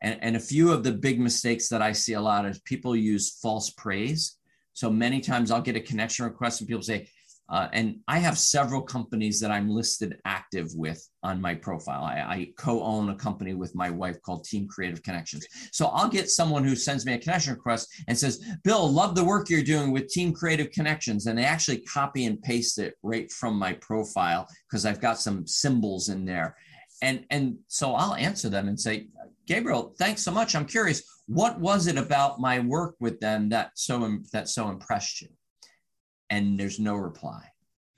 And, 0.00 0.18
and 0.22 0.36
a 0.36 0.40
few 0.40 0.72
of 0.72 0.84
the 0.84 0.92
big 0.92 1.20
mistakes 1.20 1.68
that 1.68 1.82
I 1.82 1.92
see 1.92 2.12
a 2.12 2.20
lot 2.20 2.46
is 2.46 2.60
people 2.60 2.94
use 2.94 3.38
false 3.40 3.70
praise. 3.70 4.36
So 4.74 4.90
many 4.90 5.20
times 5.20 5.50
I'll 5.50 5.60
get 5.60 5.76
a 5.76 5.80
connection 5.80 6.24
request 6.24 6.60
and 6.60 6.68
people 6.68 6.82
say, 6.82 7.08
uh, 7.50 7.68
and 7.72 8.00
I 8.06 8.18
have 8.18 8.36
several 8.36 8.82
companies 8.82 9.40
that 9.40 9.50
I'm 9.50 9.70
listed 9.70 10.18
active 10.26 10.68
with 10.74 11.02
on 11.22 11.40
my 11.40 11.54
profile. 11.54 12.04
I, 12.04 12.18
I 12.20 12.52
co 12.58 12.82
own 12.82 13.08
a 13.08 13.14
company 13.14 13.54
with 13.54 13.74
my 13.74 13.88
wife 13.88 14.20
called 14.20 14.44
Team 14.44 14.68
Creative 14.68 15.02
Connections. 15.02 15.46
So 15.72 15.86
I'll 15.86 16.10
get 16.10 16.28
someone 16.28 16.62
who 16.62 16.76
sends 16.76 17.06
me 17.06 17.14
a 17.14 17.18
connection 17.18 17.54
request 17.54 17.88
and 18.06 18.18
says, 18.18 18.44
Bill, 18.64 18.90
love 18.90 19.14
the 19.14 19.24
work 19.24 19.48
you're 19.48 19.62
doing 19.62 19.92
with 19.92 20.08
Team 20.08 20.32
Creative 20.32 20.70
Connections. 20.70 21.26
And 21.26 21.38
they 21.38 21.44
actually 21.44 21.78
copy 21.80 22.26
and 22.26 22.42
paste 22.42 22.78
it 22.78 22.94
right 23.02 23.30
from 23.32 23.58
my 23.58 23.72
profile 23.74 24.46
because 24.68 24.84
I've 24.84 25.00
got 25.00 25.18
some 25.18 25.46
symbols 25.46 26.10
in 26.10 26.26
there. 26.26 26.54
And, 27.00 27.24
and 27.30 27.56
so 27.68 27.94
I'll 27.94 28.14
answer 28.14 28.50
them 28.50 28.68
and 28.68 28.78
say, 28.78 29.08
Gabriel, 29.46 29.94
thanks 29.98 30.22
so 30.22 30.32
much. 30.32 30.54
I'm 30.54 30.66
curious, 30.66 31.02
what 31.26 31.58
was 31.58 31.86
it 31.86 31.96
about 31.96 32.40
my 32.40 32.60
work 32.60 32.96
with 33.00 33.20
them 33.20 33.48
that 33.50 33.70
so 33.74 34.18
that 34.32 34.48
so 34.48 34.68
impressed 34.68 35.22
you? 35.22 35.28
And 36.30 36.58
there's 36.58 36.78
no 36.78 36.94
reply. 36.94 37.44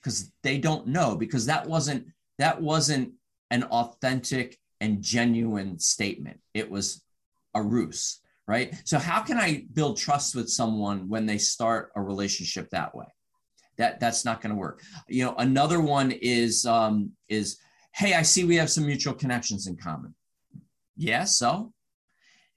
Because 0.02 0.32
they 0.42 0.58
don't 0.58 0.86
know 0.86 1.16
because 1.16 1.46
that 1.46 1.66
wasn't 1.66 2.06
that 2.38 2.60
wasn't 2.60 3.12
an 3.50 3.64
authentic 3.64 4.58
and 4.80 5.02
genuine 5.02 5.78
statement. 5.78 6.40
It 6.54 6.70
was 6.70 7.02
a 7.54 7.62
ruse 7.62 8.20
right? 8.50 8.74
So 8.84 8.98
how 8.98 9.20
can 9.22 9.38
i 9.38 9.64
build 9.72 9.96
trust 9.96 10.34
with 10.34 10.50
someone 10.50 11.08
when 11.08 11.24
they 11.24 11.38
start 11.38 11.92
a 11.94 12.02
relationship 12.02 12.68
that 12.70 12.92
way? 12.92 13.06
That 13.78 14.00
that's 14.00 14.24
not 14.24 14.40
going 14.40 14.50
to 14.50 14.58
work. 14.58 14.82
You 15.08 15.24
know 15.24 15.34
another 15.38 15.80
one 15.80 16.10
is 16.10 16.66
um 16.66 17.12
is 17.28 17.58
hey 17.94 18.14
i 18.14 18.22
see 18.22 18.44
we 18.44 18.56
have 18.56 18.70
some 18.70 18.86
mutual 18.86 19.14
connections 19.14 19.68
in 19.68 19.76
common. 19.76 20.14
Yeah 20.96 21.24
so 21.24 21.72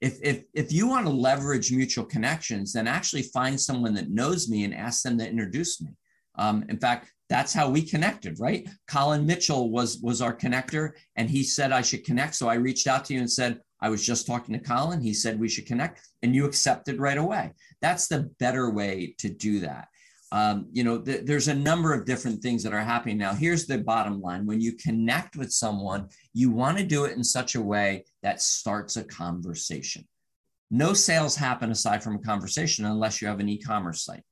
if 0.04 0.18
if 0.22 0.44
if 0.52 0.70
you 0.70 0.86
want 0.86 1.06
to 1.06 1.12
leverage 1.12 1.72
mutual 1.72 2.04
connections, 2.04 2.74
then 2.74 2.86
actually 2.86 3.22
find 3.22 3.58
someone 3.58 3.94
that 3.94 4.10
knows 4.10 4.50
me 4.50 4.64
and 4.64 4.74
ask 4.74 5.02
them 5.02 5.16
to 5.18 5.28
introduce 5.28 5.80
me. 5.80 5.92
Um, 6.34 6.64
in 6.68 6.78
fact, 6.78 7.10
that's 7.30 7.54
how 7.54 7.70
we 7.70 7.80
connected, 7.82 8.38
right? 8.38 8.68
Colin 8.86 9.24
Mitchell 9.24 9.70
was 9.70 9.98
was 10.02 10.20
our 10.20 10.36
connector, 10.36 10.92
and 11.16 11.30
he 11.30 11.42
said 11.42 11.72
I 11.72 11.80
should 11.80 12.04
connect. 12.04 12.34
So 12.34 12.48
I 12.48 12.54
reached 12.54 12.86
out 12.86 13.06
to 13.06 13.14
you 13.14 13.20
and 13.20 13.30
said 13.30 13.60
I 13.80 13.88
was 13.88 14.04
just 14.04 14.26
talking 14.26 14.52
to 14.52 14.60
Colin. 14.60 15.00
He 15.00 15.14
said 15.14 15.40
we 15.40 15.48
should 15.48 15.66
connect, 15.66 16.02
and 16.22 16.34
you 16.34 16.44
accepted 16.44 17.00
right 17.00 17.18
away. 17.18 17.52
That's 17.80 18.06
the 18.06 18.30
better 18.38 18.68
way 18.70 19.14
to 19.20 19.30
do 19.30 19.60
that. 19.60 19.88
Um, 20.32 20.66
you 20.72 20.82
know, 20.82 21.00
th- 21.00 21.24
there's 21.24 21.48
a 21.48 21.54
number 21.54 21.92
of 21.92 22.06
different 22.06 22.42
things 22.42 22.62
that 22.62 22.74
are 22.74 22.80
happening 22.80 23.18
now. 23.18 23.34
Here's 23.34 23.66
the 23.66 23.78
bottom 23.78 24.20
line 24.20 24.46
when 24.46 24.60
you 24.60 24.72
connect 24.72 25.36
with 25.36 25.52
someone, 25.52 26.08
you 26.32 26.50
want 26.50 26.78
to 26.78 26.84
do 26.84 27.04
it 27.04 27.16
in 27.16 27.22
such 27.22 27.54
a 27.54 27.62
way 27.62 28.04
that 28.22 28.42
starts 28.42 28.96
a 28.96 29.04
conversation. 29.04 30.06
No 30.70 30.92
sales 30.92 31.36
happen 31.36 31.70
aside 31.70 32.02
from 32.02 32.16
a 32.16 32.20
conversation 32.20 32.84
unless 32.84 33.22
you 33.22 33.28
have 33.28 33.40
an 33.40 33.48
e 33.48 33.58
commerce 33.58 34.04
site. 34.04 34.24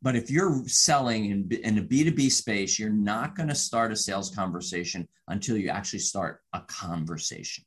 But 0.00 0.16
if 0.16 0.30
you're 0.30 0.62
selling 0.66 1.26
in, 1.26 1.48
in 1.62 1.78
a 1.78 1.82
B2B 1.82 2.30
space, 2.30 2.78
you're 2.78 2.90
not 2.90 3.34
going 3.34 3.48
to 3.48 3.54
start 3.54 3.92
a 3.92 3.96
sales 3.96 4.30
conversation 4.30 5.08
until 5.28 5.56
you 5.56 5.68
actually 5.68 6.00
start 6.00 6.40
a 6.52 6.60
conversation. 6.60 7.64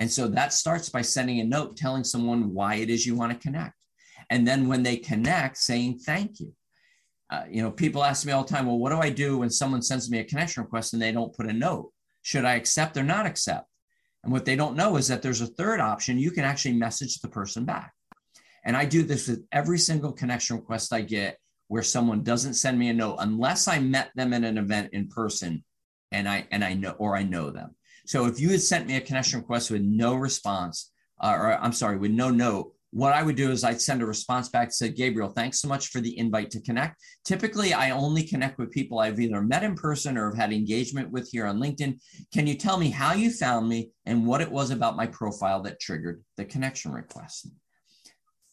And 0.00 0.10
so 0.10 0.26
that 0.28 0.52
starts 0.52 0.88
by 0.88 1.02
sending 1.02 1.40
a 1.40 1.44
note 1.44 1.76
telling 1.76 2.04
someone 2.04 2.52
why 2.52 2.76
it 2.76 2.90
is 2.90 3.06
you 3.06 3.14
want 3.14 3.32
to 3.32 3.38
connect. 3.38 3.74
And 4.30 4.46
then 4.46 4.66
when 4.66 4.82
they 4.82 4.96
connect, 4.96 5.58
saying 5.58 5.98
thank 6.00 6.40
you 6.40 6.54
uh, 7.34 7.44
you 7.50 7.62
know, 7.62 7.70
people 7.70 8.04
ask 8.04 8.24
me 8.24 8.32
all 8.32 8.44
the 8.44 8.54
time, 8.54 8.66
well, 8.66 8.78
what 8.78 8.90
do 8.90 8.98
I 8.98 9.10
do 9.10 9.38
when 9.38 9.50
someone 9.50 9.82
sends 9.82 10.10
me 10.10 10.18
a 10.18 10.24
connection 10.24 10.62
request 10.62 10.92
and 10.92 11.02
they 11.02 11.12
don't 11.12 11.34
put 11.34 11.46
a 11.46 11.52
note? 11.52 11.92
Should 12.22 12.44
I 12.44 12.54
accept 12.54 12.96
or 12.96 13.02
not 13.02 13.26
accept? 13.26 13.66
And 14.22 14.32
what 14.32 14.44
they 14.44 14.56
don't 14.56 14.76
know 14.76 14.96
is 14.96 15.08
that 15.08 15.20
there's 15.20 15.40
a 15.40 15.46
third 15.46 15.80
option. 15.80 16.18
You 16.18 16.30
can 16.30 16.44
actually 16.44 16.74
message 16.74 17.20
the 17.20 17.28
person 17.28 17.64
back. 17.64 17.92
And 18.64 18.76
I 18.76 18.84
do 18.84 19.02
this 19.02 19.28
with 19.28 19.44
every 19.52 19.78
single 19.78 20.12
connection 20.12 20.56
request 20.56 20.92
I 20.92 21.02
get 21.02 21.38
where 21.68 21.82
someone 21.82 22.22
doesn't 22.22 22.54
send 22.54 22.78
me 22.78 22.88
a 22.88 22.94
note 22.94 23.16
unless 23.18 23.68
I 23.68 23.78
met 23.78 24.10
them 24.14 24.32
at 24.32 24.44
an 24.44 24.58
event 24.58 24.90
in 24.92 25.08
person 25.08 25.64
and 26.12 26.28
I 26.28 26.46
and 26.50 26.64
I 26.64 26.74
know 26.74 26.94
or 26.98 27.16
I 27.16 27.24
know 27.24 27.50
them. 27.50 27.74
So 28.06 28.26
if 28.26 28.38
you 28.38 28.50
had 28.50 28.62
sent 28.62 28.86
me 28.86 28.96
a 28.96 29.00
connection 29.00 29.40
request 29.40 29.70
with 29.70 29.82
no 29.82 30.14
response, 30.14 30.92
uh, 31.20 31.36
or 31.36 31.58
I'm 31.58 31.72
sorry, 31.72 31.96
with 31.96 32.10
no 32.12 32.30
note, 32.30 32.74
what 32.94 33.12
I 33.12 33.24
would 33.24 33.34
do 33.34 33.50
is 33.50 33.64
I'd 33.64 33.80
send 33.80 34.02
a 34.02 34.06
response 34.06 34.48
back 34.48 34.68
to 34.68 34.74
say, 34.74 34.88
Gabriel, 34.88 35.28
thanks 35.28 35.60
so 35.60 35.66
much 35.66 35.88
for 35.88 36.00
the 36.00 36.16
invite 36.16 36.52
to 36.52 36.60
connect. 36.60 37.02
Typically, 37.24 37.74
I 37.74 37.90
only 37.90 38.22
connect 38.22 38.56
with 38.56 38.70
people 38.70 39.00
I've 39.00 39.18
either 39.18 39.42
met 39.42 39.64
in 39.64 39.74
person 39.74 40.16
or 40.16 40.26
have 40.26 40.38
had 40.38 40.52
engagement 40.52 41.10
with 41.10 41.28
here 41.28 41.44
on 41.44 41.58
LinkedIn. 41.58 41.98
Can 42.32 42.46
you 42.46 42.54
tell 42.54 42.78
me 42.78 42.90
how 42.90 43.12
you 43.12 43.32
found 43.32 43.68
me 43.68 43.90
and 44.06 44.24
what 44.24 44.40
it 44.40 44.50
was 44.50 44.70
about 44.70 44.96
my 44.96 45.08
profile 45.08 45.60
that 45.62 45.80
triggered 45.80 46.22
the 46.36 46.44
connection 46.44 46.92
request? 46.92 47.48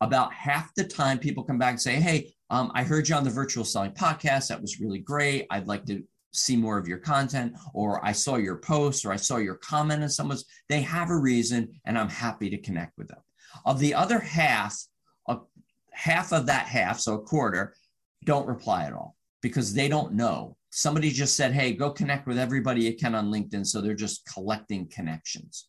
About 0.02 0.34
half 0.34 0.74
the 0.74 0.86
time, 0.86 1.20
people 1.20 1.44
come 1.44 1.60
back 1.60 1.74
and 1.74 1.82
say, 1.82 1.98
Hey, 1.98 2.34
um, 2.50 2.72
I 2.74 2.84
heard 2.84 3.08
you 3.08 3.14
on 3.14 3.24
the 3.24 3.30
virtual 3.30 3.64
selling 3.64 3.92
podcast. 3.92 4.48
That 4.48 4.60
was 4.62 4.80
really 4.80 5.00
great. 5.00 5.46
I'd 5.52 5.68
like 5.68 5.86
to 5.86 6.04
see 6.34 6.56
more 6.56 6.80
of 6.80 6.88
your 6.88 6.98
content, 6.98 7.54
or 7.76 8.04
I 8.04 8.14
saw 8.14 8.38
your 8.38 8.58
post, 8.58 9.06
or 9.06 9.12
I 9.12 9.18
saw 9.18 9.38
your 9.38 9.58
comment, 9.58 10.02
and 10.02 10.12
someone's, 10.12 10.46
they 10.68 10.82
have 10.82 11.12
a 11.12 11.18
reason, 11.18 11.80
and 11.86 11.96
I'm 11.96 12.10
happy 12.10 12.50
to 12.50 12.58
connect 12.58 12.98
with 12.98 13.10
them. 13.10 13.20
Of 13.66 13.80
the 13.80 13.94
other 13.94 14.20
half, 14.20 14.78
a, 15.28 15.38
half 15.92 16.32
of 16.32 16.46
that 16.48 16.68
half, 16.68 17.00
so 17.00 17.16
a 17.16 17.22
quarter, 17.22 17.74
don't 18.26 18.48
reply 18.48 18.86
at 18.86 18.94
all 18.94 19.16
because 19.42 19.74
they 19.74 19.88
don't 19.88 20.14
know. 20.14 20.56
Somebody 20.70 21.10
just 21.10 21.36
said, 21.36 21.52
hey, 21.52 21.74
go 21.74 21.92
connect 21.92 22.28
with 22.28 22.38
everybody 22.38 22.84
you 22.84 22.96
can 22.96 23.16
on 23.16 23.32
LinkedIn. 23.32 23.66
So 23.66 23.82
they're 23.82 23.94
just 23.94 24.26
collecting 24.32 24.88
connections. 24.88 25.68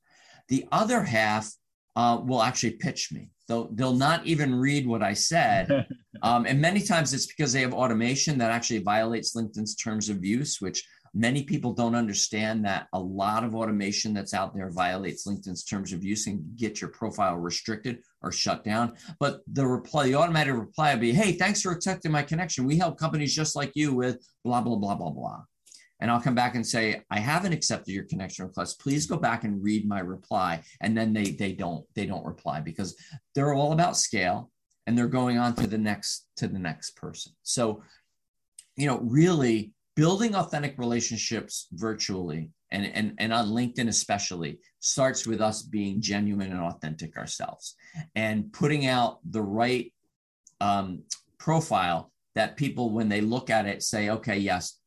The 0.49 0.67
other 0.71 1.03
half 1.03 1.53
uh, 1.97 2.21
will 2.23 2.43
actually 2.43 2.73
pitch 2.73 3.11
me. 3.13 3.31
They'll, 3.53 3.69
they'll 3.73 3.93
not 3.93 4.25
even 4.25 4.55
read 4.55 4.87
what 4.87 5.03
I 5.03 5.13
said. 5.13 5.87
Um, 6.25 6.47
and 6.47 6.61
many 6.61 6.81
times 6.81 7.13
it's 7.13 7.27
because 7.27 7.53
they 7.53 7.63
have 7.63 7.75
automation 7.75 8.39
that 8.39 8.53
actually 8.53 8.79
violates 8.79 9.35
LinkedIn's 9.35 9.75
terms 9.75 10.09
of 10.09 10.25
use, 10.25 10.61
which 10.61 10.87
Many 11.15 11.43
people 11.43 11.75
don't 11.75 11.95
understand 11.95 12.65
that 12.65 12.89
a 12.95 12.99
lot 12.99 13.45
of 13.45 13.55
automation 13.55 14.15
that's 14.15 14.33
out 14.33 14.55
there 14.55 14.71
violates 14.71 15.27
LinkedIn's 15.27 15.63
terms 15.63 15.93
of 15.93 16.03
use 16.03 16.27
and 16.27 16.43
get 16.57 16.81
your 16.81 16.89
profile 16.89 17.37
restricted 17.37 17.99
or 18.23 18.33
shut 18.33 18.65
down. 18.65 18.95
But 19.21 19.41
the 19.53 19.67
reply, 19.67 20.07
the 20.07 20.15
automated 20.15 20.55
reply 20.55 20.95
would 20.95 21.03
be, 21.03 21.13
Hey, 21.13 21.33
thanks 21.33 21.61
for 21.61 21.73
accepting 21.73 22.13
my 22.13 22.23
connection. 22.23 22.65
We 22.65 22.79
help 22.79 22.99
companies 22.99 23.37
just 23.37 23.55
like 23.55 23.73
you 23.75 23.95
with 23.95 24.27
blah, 24.43 24.63
blah, 24.63 24.77
blah, 24.77 24.95
blah, 24.95 25.11
blah. 25.11 25.43
And 26.03 26.11
I'll 26.11 26.21
come 26.21 26.35
back 26.35 26.57
and 26.57 26.67
say, 26.67 27.01
I 27.11 27.21
haven't 27.21 27.53
accepted 27.53 27.93
your 27.93 28.05
connection 28.05 28.45
request. 28.45 28.81
Please 28.81 29.07
go 29.07 29.17
back 29.17 29.45
and 29.45 29.63
read 29.63 29.89
my 29.89 30.01
reply. 30.01 30.63
And 30.81 30.97
then 30.97 31.13
they 31.13 31.31
they 31.31 31.53
don't 31.53 31.87
they 31.95 32.07
don't 32.07 32.27
reply 32.27 32.61
because 32.61 32.97
they're 33.35 33.55
all 33.55 33.73
about 33.73 33.97
scale 33.97 34.51
and 34.87 34.99
they're 34.99 35.07
going 35.07 35.39
on 35.39 35.55
to 35.55 35.67
the 35.69 35.79
next 35.79 36.27
to 36.39 36.49
the 36.49 36.59
next 36.59 36.97
person. 36.97 37.33
So, 37.45 37.85
you 38.77 38.89
know, 38.89 38.99
really 38.99 39.73
building 39.95 40.35
authentic 40.35 40.77
relationships 40.77 41.69
virtually 41.73 42.51
and, 42.73 42.87
and, 42.87 43.15
and 43.19 43.33
on 43.33 43.49
LinkedIn 43.49 43.89
especially 43.89 44.59
starts 44.81 45.27
with 45.27 45.41
us 45.41 45.63
being 45.63 46.01
genuine 46.01 46.51
and 46.51 46.63
authentic 46.63 47.17
ourselves 47.17 47.77
and 48.15 48.53
putting 48.53 48.87
out 48.87 49.19
the 49.31 49.43
right 49.43 49.93
um, 50.61 51.03
profile 51.39 52.11
that 52.35 52.57
people, 52.57 52.91
when 52.91 53.09
they 53.09 53.21
look 53.21 53.51
at 53.51 53.67
it, 53.67 53.83
say, 53.83 54.09
okay, 54.09 54.39
yes, 54.39 54.79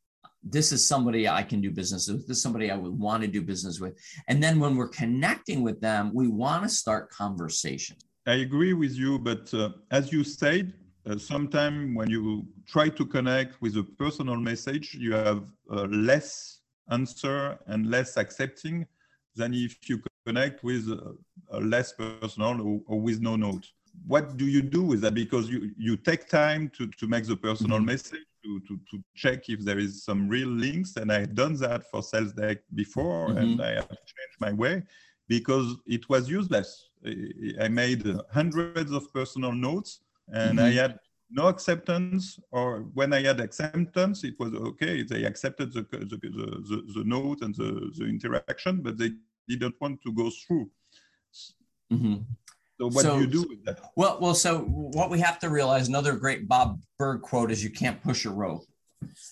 this 0.48 0.72
is 0.72 0.86
somebody 0.86 1.28
I 1.28 1.42
can 1.42 1.60
do 1.60 1.70
business 1.70 2.08
with. 2.08 2.26
This 2.26 2.38
is 2.38 2.42
somebody 2.42 2.70
I 2.70 2.76
would 2.76 2.98
want 2.98 3.22
to 3.22 3.28
do 3.28 3.42
business 3.42 3.80
with. 3.80 3.98
And 4.28 4.42
then 4.42 4.60
when 4.60 4.76
we're 4.76 4.88
connecting 4.88 5.62
with 5.62 5.80
them, 5.80 6.12
we 6.14 6.28
want 6.28 6.62
to 6.62 6.68
start 6.68 7.10
conversation. 7.10 7.96
I 8.26 8.34
agree 8.34 8.72
with 8.72 8.96
you, 8.96 9.18
but 9.18 9.52
uh, 9.54 9.70
as 9.90 10.12
you 10.12 10.24
said, 10.24 10.72
uh, 11.08 11.18
sometimes 11.18 11.96
when 11.96 12.10
you 12.10 12.46
try 12.66 12.88
to 12.88 13.04
connect 13.06 13.60
with 13.60 13.76
a 13.76 13.84
personal 13.84 14.36
message, 14.36 14.94
you 14.94 15.12
have 15.14 15.44
uh, 15.70 15.82
less 15.84 16.60
answer 16.90 17.58
and 17.66 17.90
less 17.90 18.16
accepting 18.16 18.86
than 19.36 19.54
if 19.54 19.88
you 19.88 20.00
connect 20.26 20.64
with 20.64 20.88
a, 20.88 21.16
a 21.50 21.60
less 21.60 21.92
personal 21.92 22.60
or, 22.60 22.80
or, 22.86 23.00
with 23.00 23.20
no 23.20 23.36
note. 23.36 23.66
What 24.06 24.36
do 24.36 24.46
you 24.46 24.62
do 24.62 24.82
with 24.82 25.00
that? 25.02 25.14
Because 25.14 25.48
you, 25.48 25.70
you 25.76 25.96
take 25.96 26.28
time 26.28 26.70
to, 26.76 26.88
to 26.88 27.06
make 27.06 27.26
the 27.26 27.36
personal 27.36 27.78
mm-hmm. 27.78 27.86
message, 27.86 28.20
to, 28.46 28.60
to, 28.60 28.80
to 28.90 29.02
check 29.14 29.48
if 29.48 29.60
there 29.64 29.78
is 29.78 30.04
some 30.04 30.28
real 30.28 30.48
links. 30.48 30.96
And 30.96 31.10
I've 31.12 31.34
done 31.34 31.54
that 31.56 31.90
for 31.90 32.02
Sales 32.02 32.32
Deck 32.32 32.58
before, 32.74 33.28
mm-hmm. 33.28 33.38
and 33.38 33.62
I 33.62 33.72
have 33.74 33.88
changed 33.88 34.38
my 34.40 34.52
way 34.52 34.82
because 35.28 35.76
it 35.86 36.08
was 36.08 36.30
useless. 36.30 36.88
I 37.60 37.68
made 37.68 38.04
hundreds 38.32 38.92
of 38.92 39.12
personal 39.12 39.52
notes 39.52 40.00
and 40.28 40.58
mm-hmm. 40.58 40.66
I 40.66 40.70
had 40.82 40.98
no 41.30 41.48
acceptance, 41.48 42.38
or 42.52 42.86
when 42.94 43.12
I 43.12 43.22
had 43.22 43.40
acceptance, 43.40 44.22
it 44.22 44.34
was 44.38 44.54
okay. 44.54 45.02
They 45.02 45.24
accepted 45.24 45.72
the 45.72 45.82
the, 45.90 46.16
the, 46.70 46.78
the 46.94 47.04
note 47.04 47.40
and 47.42 47.54
the, 47.54 47.90
the 47.96 48.04
interaction, 48.04 48.80
but 48.80 48.96
they 48.96 49.10
didn't 49.48 49.74
want 49.80 50.00
to 50.02 50.12
go 50.12 50.30
through. 50.30 50.70
Mm-hmm. 51.92 52.16
So 52.78 52.88
what 52.88 53.02
so, 53.02 53.14
do 53.16 53.20
you 53.22 53.26
do 53.26 53.46
with 53.48 53.64
that? 53.64 53.80
Well, 53.96 54.18
well, 54.20 54.34
so 54.34 54.60
what 54.60 55.10
we 55.10 55.18
have 55.20 55.38
to 55.40 55.48
realize, 55.48 55.88
another 55.88 56.14
great 56.14 56.46
Bob 56.46 56.80
Burg 56.98 57.22
quote 57.22 57.50
is, 57.50 57.64
"You 57.64 57.70
can't 57.70 58.02
push 58.02 58.26
a 58.26 58.30
rope." 58.30 58.64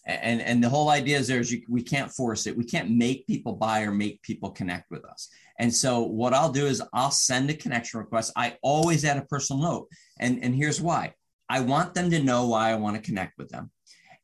And 0.06 0.40
and 0.40 0.62
the 0.62 0.68
whole 0.68 0.88
idea 0.88 1.18
is 1.18 1.28
there 1.28 1.40
is 1.40 1.52
you, 1.52 1.62
we 1.68 1.82
can't 1.82 2.10
force 2.10 2.46
it. 2.46 2.56
We 2.56 2.64
can't 2.64 2.90
make 2.90 3.26
people 3.26 3.54
buy 3.54 3.82
or 3.82 3.92
make 3.92 4.22
people 4.22 4.50
connect 4.50 4.90
with 4.90 5.04
us. 5.04 5.28
And 5.58 5.74
so 5.74 6.02
what 6.02 6.32
I'll 6.32 6.52
do 6.52 6.66
is 6.66 6.82
I'll 6.92 7.10
send 7.10 7.50
a 7.50 7.54
connection 7.54 8.00
request. 8.00 8.32
I 8.34 8.56
always 8.62 9.04
add 9.04 9.18
a 9.18 9.26
personal 9.26 9.62
note, 9.62 9.88
and 10.20 10.42
and 10.42 10.54
here's 10.54 10.80
why 10.80 11.14
I 11.48 11.60
want 11.60 11.94
them 11.94 12.10
to 12.10 12.22
know 12.22 12.46
why 12.46 12.70
I 12.70 12.76
want 12.76 12.96
to 12.96 13.02
connect 13.02 13.36
with 13.38 13.50
them. 13.50 13.70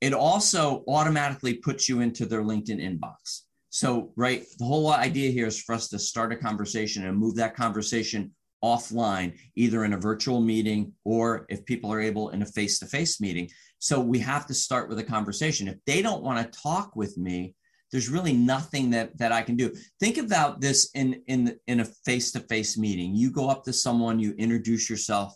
It 0.01 0.15
also 0.15 0.83
automatically 0.89 1.55
puts 1.55 1.89
you 1.89 2.01
into 2.01 2.25
their 2.25 2.43
LinkedIn 2.43 2.81
inbox. 2.81 3.43
So, 3.69 4.13
right, 4.17 4.45
the 4.59 4.65
whole 4.65 4.91
idea 4.91 5.31
here 5.31 5.47
is 5.47 5.61
for 5.61 5.75
us 5.75 5.89
to 5.91 5.99
start 5.99 6.33
a 6.33 6.37
conversation 6.37 7.07
and 7.07 7.17
move 7.17 7.37
that 7.37 7.55
conversation 7.55 8.35
offline, 8.63 9.37
either 9.57 9.85
in 9.85 9.93
a 9.93 9.99
virtual 9.99 10.41
meeting 10.41 10.93
or 11.05 11.47
if 11.49 11.65
people 11.65 11.93
are 11.93 12.01
able 12.01 12.31
in 12.31 12.43
a 12.43 12.47
face 12.47 12.79
to 12.79 12.87
face 12.87 13.21
meeting. 13.21 13.49
So, 13.79 14.01
we 14.01 14.19
have 14.21 14.47
to 14.47 14.55
start 14.55 14.89
with 14.89 14.99
a 14.99 15.05
conversation. 15.05 15.69
If 15.69 15.77
they 15.87 16.03
don't 16.03 16.23
want 16.23 16.39
to 16.53 16.61
talk 16.61 16.97
with 16.97 17.17
me, 17.17 17.55
there's 17.91 18.09
really 18.09 18.33
nothing 18.33 18.91
that 18.91 19.17
that 19.19 19.33
I 19.33 19.43
can 19.43 19.57
do. 19.57 19.75
Think 19.99 20.19
about 20.19 20.61
this 20.61 20.91
in 20.95 21.23
in 21.27 21.57
in 21.67 21.81
a 21.81 21.85
face 21.85 22.31
to 22.33 22.41
face 22.41 22.79
meeting. 22.79 23.15
You 23.15 23.31
go 23.31 23.49
up 23.49 23.65
to 23.65 23.73
someone, 23.73 24.21
you 24.21 24.35
introduce 24.39 24.89
yourself, 24.89 25.35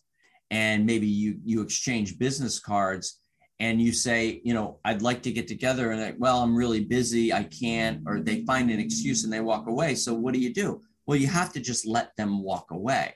and 0.50 0.86
maybe 0.86 1.06
you 1.06 1.38
you 1.44 1.62
exchange 1.62 2.18
business 2.18 2.60
cards 2.60 3.20
and 3.60 3.80
you 3.80 3.92
say, 3.92 4.40
you 4.44 4.52
know, 4.52 4.80
I'd 4.84 5.02
like 5.02 5.22
to 5.22 5.32
get 5.32 5.46
together 5.46 5.92
and 5.92 6.00
like, 6.00 6.16
well, 6.18 6.40
I'm 6.42 6.56
really 6.56 6.84
busy, 6.84 7.32
I 7.32 7.44
can't, 7.44 8.02
or 8.06 8.20
they 8.20 8.44
find 8.44 8.70
an 8.70 8.80
excuse 8.80 9.24
and 9.24 9.32
they 9.32 9.40
walk 9.40 9.68
away. 9.68 9.94
So 9.94 10.12
what 10.12 10.34
do 10.34 10.40
you 10.40 10.52
do? 10.52 10.80
Well, 11.06 11.18
you 11.18 11.26
have 11.26 11.52
to 11.52 11.60
just 11.60 11.86
let 11.86 12.16
them 12.16 12.42
walk 12.42 12.70
away. 12.70 13.14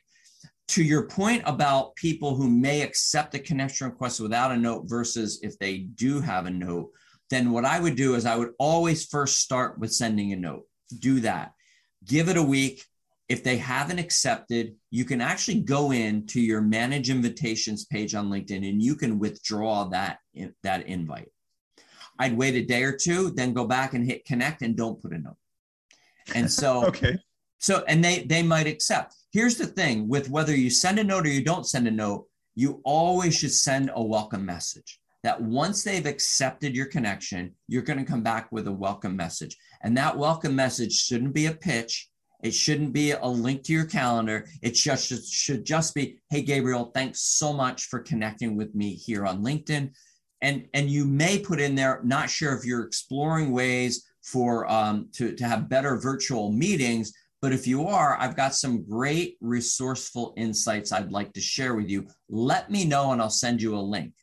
To 0.69 0.83
your 0.83 1.07
point 1.07 1.43
about 1.47 1.95
people 1.97 2.35
who 2.35 2.51
may 2.51 2.83
accept 2.83 3.35
a 3.35 3.39
connection 3.39 3.87
request 3.87 4.21
without 4.21 4.53
a 4.53 4.57
note 4.57 4.85
versus 4.87 5.41
if 5.43 5.59
they 5.59 5.79
do 5.79 6.21
have 6.21 6.47
a 6.47 6.51
note, 6.51 6.91
then 7.31 7.51
what 7.51 7.65
I 7.65 7.81
would 7.81 7.97
do 7.97 8.15
is 8.15 8.27
I 8.27 8.37
would 8.37 8.53
always 8.59 9.07
first 9.07 9.39
start 9.39 9.79
with 9.79 9.93
sending 9.93 10.33
a 10.33 10.37
note. 10.37 10.65
Do 10.99 11.21
that. 11.21 11.53
Give 12.07 12.29
it 12.29 12.37
a 12.37 12.43
week. 12.43 12.85
If 13.29 13.45
they 13.45 13.59
haven't 13.59 13.99
accepted, 13.99 14.75
you 14.91 15.05
can 15.05 15.21
actually 15.21 15.61
go 15.61 15.93
in 15.93 16.27
to 16.29 16.41
your 16.41 16.63
manage 16.63 17.11
invitations 17.11 17.85
page 17.85 18.15
on 18.15 18.31
LinkedIn 18.31 18.67
and 18.69 18.83
you 18.83 18.95
can 18.95 19.19
withdraw 19.19 19.85
that, 19.89 20.19
that 20.63 20.87
invite. 20.87 21.31
I'd 22.19 22.37
wait 22.37 22.55
a 22.55 22.65
day 22.65 22.83
or 22.85 22.97
two, 22.97 23.31
then 23.31 23.53
go 23.53 23.67
back 23.67 23.95
and 23.95 24.05
hit 24.05 24.25
connect 24.25 24.63
and 24.63 24.77
don't 24.77 25.01
put 25.01 25.13
a 25.13 25.19
note. 25.19 25.37
And 26.35 26.51
so, 26.51 26.85
okay. 26.89 27.19
So, 27.59 27.85
and 27.89 28.05
they 28.05 28.21
they 28.21 28.43
might 28.43 28.67
accept. 28.67 29.15
Here's 29.33 29.57
the 29.57 29.67
thing 29.67 30.09
with 30.09 30.31
whether 30.31 30.57
you 30.57 30.71
send 30.71 30.99
a 30.99 31.05
note 31.05 31.27
or 31.27 31.31
you 31.31 31.45
don't 31.45 31.67
send 31.67 31.87
a 31.87 31.91
note, 31.91 32.27
you 32.55 32.81
always 32.85 33.37
should 33.37 33.53
send 33.53 33.91
a 33.95 34.03
welcome 34.03 34.45
message. 34.45 35.01
That 35.25 35.43
once 35.43 35.83
they've 35.83 36.07
accepted 36.07 36.77
your 36.77 36.87
connection, 36.87 37.55
you're 37.67 37.83
going 37.83 37.99
to 37.99 38.05
come 38.05 38.23
back 38.23 38.53
with 38.53 38.69
a 38.69 38.73
welcome 38.73 39.17
message. 39.17 39.57
And 39.83 39.97
that 39.97 40.17
welcome 40.17 40.55
message 40.55 40.93
shouldn't 40.93 41.35
be 41.35 41.47
a 41.47 41.53
pitch. 41.53 42.09
It 42.43 42.53
shouldn't 42.53 42.93
be 42.93 43.11
a 43.11 43.27
link 43.27 43.65
to 43.65 43.73
your 43.73 43.85
calendar. 43.85 44.47
It 44.63 44.75
just 44.75 45.09
should, 45.09 45.25
should 45.25 45.65
just 45.65 45.95
be, 45.95 46.21
hey, 46.31 46.43
Gabriel, 46.43 46.93
thanks 46.95 47.21
so 47.21 47.53
much 47.53 47.87
for 47.87 47.99
connecting 47.99 48.57
with 48.57 48.75
me 48.77 48.95
here 48.95 49.27
on 49.27 49.43
LinkedIn. 49.43 49.91
And, 50.41 50.69
and 50.73 50.89
you 50.89 51.05
may 51.05 51.41
put 51.41 51.61
in 51.61 51.75
there, 51.75 52.01
not 52.05 52.31
sure 52.31 52.57
if 52.57 52.65
you're 52.65 52.85
exploring 52.85 53.51
ways 53.51 54.07
for 54.23 54.71
um, 54.71 55.09
to, 55.15 55.35
to 55.35 55.45
have 55.45 55.69
better 55.69 55.97
virtual 55.97 56.53
meetings, 56.53 57.13
but 57.41 57.53
if 57.53 57.67
you 57.67 57.87
are, 57.87 58.17
I've 58.19 58.37
got 58.37 58.55
some 58.55 58.85
great 58.85 59.37
resourceful 59.41 60.35
insights 60.37 60.93
I'd 60.93 61.13
like 61.13 61.33
to 61.35 61.41
share 61.41 61.75
with 61.75 61.89
you. 61.89 62.07
Let 62.29 62.71
me 62.71 62.85
know 62.85 63.13
and 63.13 63.23
I'll 63.23 63.31
send 63.31 63.63
you 63.63 63.77
a 63.77 63.81
link. 63.81 64.15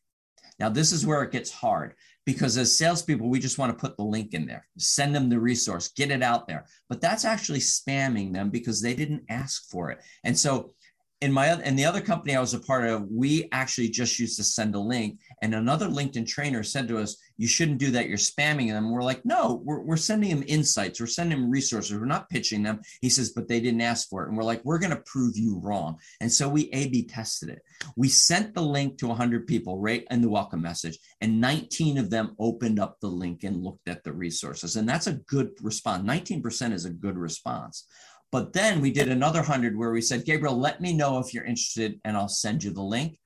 Now, 0.59 0.69
this 0.69 0.91
is 0.91 1.05
where 1.05 1.23
it 1.23 1.31
gets 1.31 1.51
hard 1.51 1.95
because 2.25 2.57
as 2.57 2.77
salespeople, 2.77 3.29
we 3.29 3.39
just 3.39 3.57
want 3.57 3.71
to 3.71 3.81
put 3.81 3.97
the 3.97 4.03
link 4.03 4.33
in 4.33 4.45
there, 4.45 4.67
send 4.77 5.13
them 5.13 5.29
the 5.29 5.39
resource, 5.39 5.89
get 5.89 6.11
it 6.11 6.23
out 6.23 6.47
there. 6.47 6.65
But 6.89 7.01
that's 7.01 7.25
actually 7.25 7.59
spamming 7.59 8.33
them 8.33 8.49
because 8.49 8.81
they 8.81 8.95
didn't 8.95 9.23
ask 9.29 9.69
for 9.69 9.91
it. 9.91 9.99
And 10.23 10.37
so 10.37 10.73
in 11.21 11.31
my 11.31 11.53
in 11.63 11.75
the 11.75 11.85
other 11.85 12.01
company 12.01 12.35
I 12.35 12.41
was 12.41 12.53
a 12.53 12.59
part 12.59 12.85
of, 12.85 13.07
we 13.09 13.47
actually 13.51 13.89
just 13.89 14.19
used 14.19 14.37
to 14.37 14.43
send 14.43 14.75
a 14.75 14.79
link. 14.79 15.19
And 15.41 15.55
another 15.55 15.87
LinkedIn 15.87 16.27
trainer 16.27 16.61
said 16.61 16.87
to 16.89 16.97
us, 16.97 17.17
"You 17.37 17.47
shouldn't 17.47 17.77
do 17.77 17.91
that. 17.91 18.09
You're 18.09 18.17
spamming 18.17 18.69
them." 18.69 18.91
We're 18.91 19.01
like, 19.01 19.25
"No, 19.25 19.61
we're, 19.63 19.81
we're 19.81 19.97
sending 19.97 20.29
them 20.29 20.43
insights. 20.47 20.99
We're 20.99 21.07
sending 21.07 21.39
them 21.39 21.49
resources. 21.49 21.97
We're 21.97 22.05
not 22.05 22.29
pitching 22.29 22.63
them." 22.63 22.81
He 23.01 23.09
says, 23.09 23.31
"But 23.31 23.47
they 23.47 23.61
didn't 23.61 23.81
ask 23.81 24.09
for 24.09 24.23
it." 24.23 24.27
And 24.27 24.37
we're 24.37 24.43
like, 24.43 24.63
"We're 24.65 24.79
going 24.79 24.95
to 24.95 25.03
prove 25.05 25.37
you 25.37 25.59
wrong." 25.59 25.97
And 26.19 26.31
so 26.31 26.49
we 26.49 26.69
A/B 26.71 27.05
tested 27.05 27.49
it. 27.49 27.61
We 27.95 28.09
sent 28.09 28.53
the 28.53 28.61
link 28.61 28.97
to 28.97 29.07
100 29.07 29.47
people 29.47 29.79
right 29.79 30.05
in 30.11 30.21
the 30.21 30.29
welcome 30.29 30.61
message, 30.61 30.99
and 31.21 31.39
19 31.39 31.97
of 31.97 32.09
them 32.09 32.35
opened 32.39 32.79
up 32.79 32.99
the 32.99 33.07
link 33.07 33.43
and 33.43 33.63
looked 33.63 33.87
at 33.87 34.03
the 34.03 34.13
resources. 34.13 34.75
And 34.75 34.87
that's 34.87 35.07
a 35.07 35.13
good 35.13 35.51
response. 35.61 36.03
19% 36.03 36.73
is 36.73 36.85
a 36.85 36.89
good 36.89 37.17
response. 37.17 37.85
But 38.31 38.53
then 38.53 38.81
we 38.81 38.91
did 38.91 39.09
another 39.09 39.39
100 39.39 39.77
where 39.77 39.91
we 39.91 40.01
said, 40.01 40.25
Gabriel, 40.25 40.57
let 40.57 40.81
me 40.81 40.93
know 40.93 41.19
if 41.19 41.33
you're 41.33 41.45
interested 41.45 41.99
and 42.03 42.17
I'll 42.17 42.27
send 42.27 42.63
you 42.63 42.71
the 42.71 42.81
link. 42.81 43.17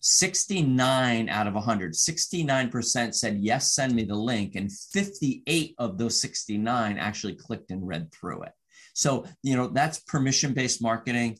69 0.00 1.28
out 1.28 1.46
of 1.46 1.54
100, 1.54 1.92
69% 1.92 3.14
said, 3.14 3.38
yes, 3.38 3.72
send 3.72 3.94
me 3.94 4.02
the 4.02 4.16
link. 4.16 4.56
And 4.56 4.70
58 4.72 5.74
of 5.78 5.96
those 5.96 6.20
69 6.20 6.98
actually 6.98 7.34
clicked 7.36 7.70
and 7.70 7.86
read 7.86 8.10
through 8.12 8.42
it. 8.42 8.52
So, 8.94 9.26
you 9.44 9.56
know, 9.56 9.68
that's 9.68 10.00
permission 10.00 10.54
based 10.54 10.82
marketing. 10.82 11.38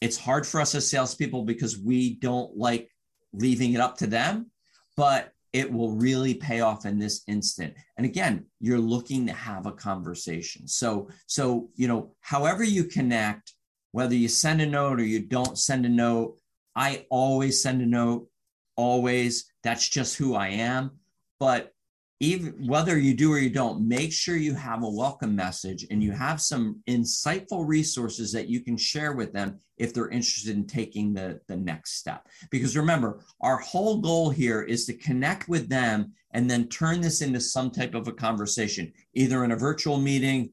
It's 0.00 0.16
hard 0.16 0.46
for 0.46 0.60
us 0.60 0.74
as 0.76 0.88
salespeople 0.88 1.42
because 1.44 1.78
we 1.78 2.14
don't 2.14 2.56
like 2.56 2.88
leaving 3.32 3.72
it 3.72 3.80
up 3.80 3.98
to 3.98 4.06
them. 4.06 4.50
But 4.96 5.32
it 5.52 5.72
will 5.72 5.92
really 5.92 6.34
pay 6.34 6.60
off 6.60 6.86
in 6.86 6.98
this 6.98 7.22
instant. 7.26 7.74
And 7.96 8.06
again 8.06 8.46
you're 8.60 8.78
looking 8.78 9.26
to 9.26 9.32
have 9.32 9.66
a 9.66 9.72
conversation. 9.72 10.68
So 10.68 11.08
so 11.26 11.68
you 11.74 11.88
know 11.88 12.14
however 12.20 12.64
you 12.64 12.84
connect 12.84 13.54
whether 13.92 14.14
you 14.14 14.28
send 14.28 14.60
a 14.60 14.66
note 14.66 15.00
or 15.00 15.04
you 15.04 15.20
don't 15.20 15.58
send 15.58 15.86
a 15.86 15.88
note 15.88 16.36
i 16.74 17.06
always 17.08 17.62
send 17.62 17.80
a 17.80 17.86
note 17.86 18.28
always. 18.76 19.50
That's 19.62 19.88
just 19.88 20.16
who 20.16 20.34
i 20.34 20.48
am. 20.48 20.92
But 21.40 21.72
even 22.20 22.66
whether 22.66 22.98
you 22.98 23.14
do 23.14 23.32
or 23.32 23.38
you 23.38 23.50
don't 23.50 23.86
make 23.86 24.12
sure 24.12 24.36
you 24.36 24.54
have 24.54 24.82
a 24.82 24.88
welcome 24.90 25.36
message 25.36 25.86
and 25.90 26.02
you 26.02 26.12
have 26.12 26.40
some 26.40 26.80
insightful 26.88 27.66
resources 27.66 28.32
that 28.32 28.48
you 28.48 28.60
can 28.60 28.76
share 28.76 29.12
with 29.12 29.32
them 29.32 29.58
if 29.76 29.92
they're 29.92 30.08
interested 30.08 30.56
in 30.56 30.66
taking 30.66 31.12
the, 31.12 31.38
the 31.46 31.56
next 31.56 31.98
step. 31.98 32.26
Because 32.50 32.76
remember 32.76 33.20
our 33.42 33.58
whole 33.58 33.98
goal 33.98 34.30
here 34.30 34.62
is 34.62 34.86
to 34.86 34.94
connect 34.94 35.48
with 35.48 35.68
them 35.68 36.12
and 36.30 36.50
then 36.50 36.68
turn 36.68 37.02
this 37.02 37.20
into 37.20 37.40
some 37.40 37.70
type 37.70 37.94
of 37.94 38.08
a 38.08 38.12
conversation 38.12 38.92
either 39.12 39.44
in 39.44 39.52
a 39.52 39.56
virtual 39.56 39.98
meeting 39.98 40.52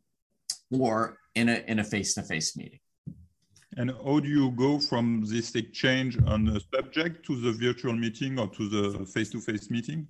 or 0.69 1.17
in 1.36 1.49
a 1.49 1.63
in 1.67 1.80
a 1.80 1.84
face-to-face 1.84 2.58
meeting 2.58 2.80
and 3.78 3.92
how 4.04 4.20
do 4.20 4.30
you 4.30 4.52
go 4.52 4.80
from 4.80 5.24
this 5.26 5.56
exchange 5.56 6.18
on 6.26 6.46
the 6.46 6.62
subject 6.74 7.26
to 7.28 7.40
the 7.40 7.52
virtual 7.52 7.94
meeting 7.94 8.40
or 8.40 8.48
to 8.50 8.70
the 8.70 9.06
face-to-face 9.06 9.70
meeting? 9.70 10.08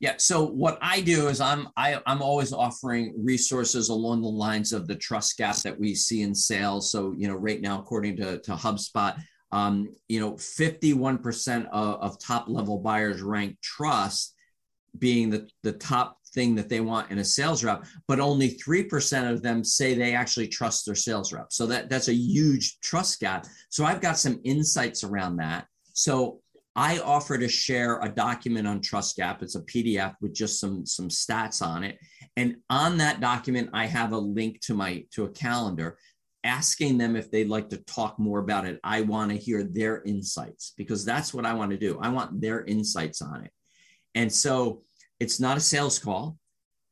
Yeah. 0.00 0.14
So 0.18 0.44
what 0.44 0.78
I 0.80 1.00
do 1.00 1.28
is 1.28 1.40
I'm 1.40 1.68
I, 1.76 2.00
I'm 2.06 2.22
always 2.22 2.52
offering 2.52 3.14
resources 3.18 3.90
along 3.90 4.22
the 4.22 4.28
lines 4.28 4.72
of 4.72 4.86
the 4.86 4.96
trust 4.96 5.36
gap 5.36 5.56
that 5.56 5.78
we 5.78 5.94
see 5.94 6.22
in 6.22 6.34
sales. 6.34 6.90
So 6.90 7.12
you 7.16 7.28
know, 7.28 7.34
right 7.34 7.60
now, 7.60 7.78
according 7.78 8.16
to, 8.16 8.38
to 8.38 8.52
HubSpot, 8.52 9.20
um, 9.52 9.94
you 10.08 10.20
know, 10.20 10.32
51% 10.32 11.66
of, 11.70 12.00
of 12.00 12.18
top 12.18 12.48
level 12.48 12.78
buyers 12.78 13.22
rank 13.22 13.58
trust 13.62 14.34
being 14.98 15.30
the, 15.30 15.48
the 15.62 15.72
top 15.72 16.18
thing 16.36 16.54
that 16.54 16.68
they 16.68 16.80
want 16.80 17.10
in 17.10 17.18
a 17.18 17.24
sales 17.24 17.64
rep, 17.64 17.84
but 18.06 18.20
only 18.20 18.50
3% 18.50 19.32
of 19.32 19.42
them 19.42 19.64
say 19.64 19.94
they 19.94 20.14
actually 20.14 20.46
trust 20.46 20.86
their 20.86 20.94
sales 20.94 21.32
rep. 21.32 21.46
So 21.50 21.66
that, 21.66 21.88
that's 21.88 22.08
a 22.08 22.14
huge 22.14 22.78
trust 22.80 23.18
gap. 23.18 23.46
So 23.70 23.84
I've 23.84 24.00
got 24.02 24.18
some 24.18 24.38
insights 24.44 25.02
around 25.02 25.38
that. 25.38 25.66
So 25.94 26.40
I 26.76 26.98
offer 26.98 27.38
to 27.38 27.48
share 27.48 27.98
a 28.02 28.08
document 28.10 28.68
on 28.68 28.82
Trust 28.82 29.16
Gap. 29.16 29.42
It's 29.42 29.54
a 29.54 29.62
PDF 29.62 30.14
with 30.20 30.34
just 30.34 30.60
some 30.60 30.84
some 30.84 31.08
stats 31.08 31.66
on 31.66 31.82
it, 31.82 31.98
and 32.36 32.56
on 32.68 32.98
that 32.98 33.18
document, 33.18 33.70
I 33.72 33.86
have 33.86 34.12
a 34.12 34.18
link 34.18 34.60
to 34.66 34.74
my 34.74 35.06
to 35.12 35.24
a 35.24 35.30
calendar, 35.30 35.96
asking 36.44 36.98
them 36.98 37.16
if 37.16 37.30
they'd 37.30 37.48
like 37.48 37.70
to 37.70 37.78
talk 37.78 38.18
more 38.18 38.40
about 38.40 38.66
it. 38.66 38.78
I 38.84 39.00
want 39.00 39.30
to 39.30 39.38
hear 39.38 39.64
their 39.64 40.02
insights 40.02 40.74
because 40.76 41.02
that's 41.02 41.32
what 41.32 41.46
I 41.46 41.54
want 41.54 41.70
to 41.70 41.78
do. 41.78 41.98
I 41.98 42.10
want 42.10 42.42
their 42.42 42.62
insights 42.62 43.22
on 43.22 43.44
it, 43.44 43.52
and 44.14 44.30
so 44.30 44.82
it's 45.20 45.40
not 45.40 45.56
a 45.56 45.60
sales 45.60 45.98
call 45.98 46.36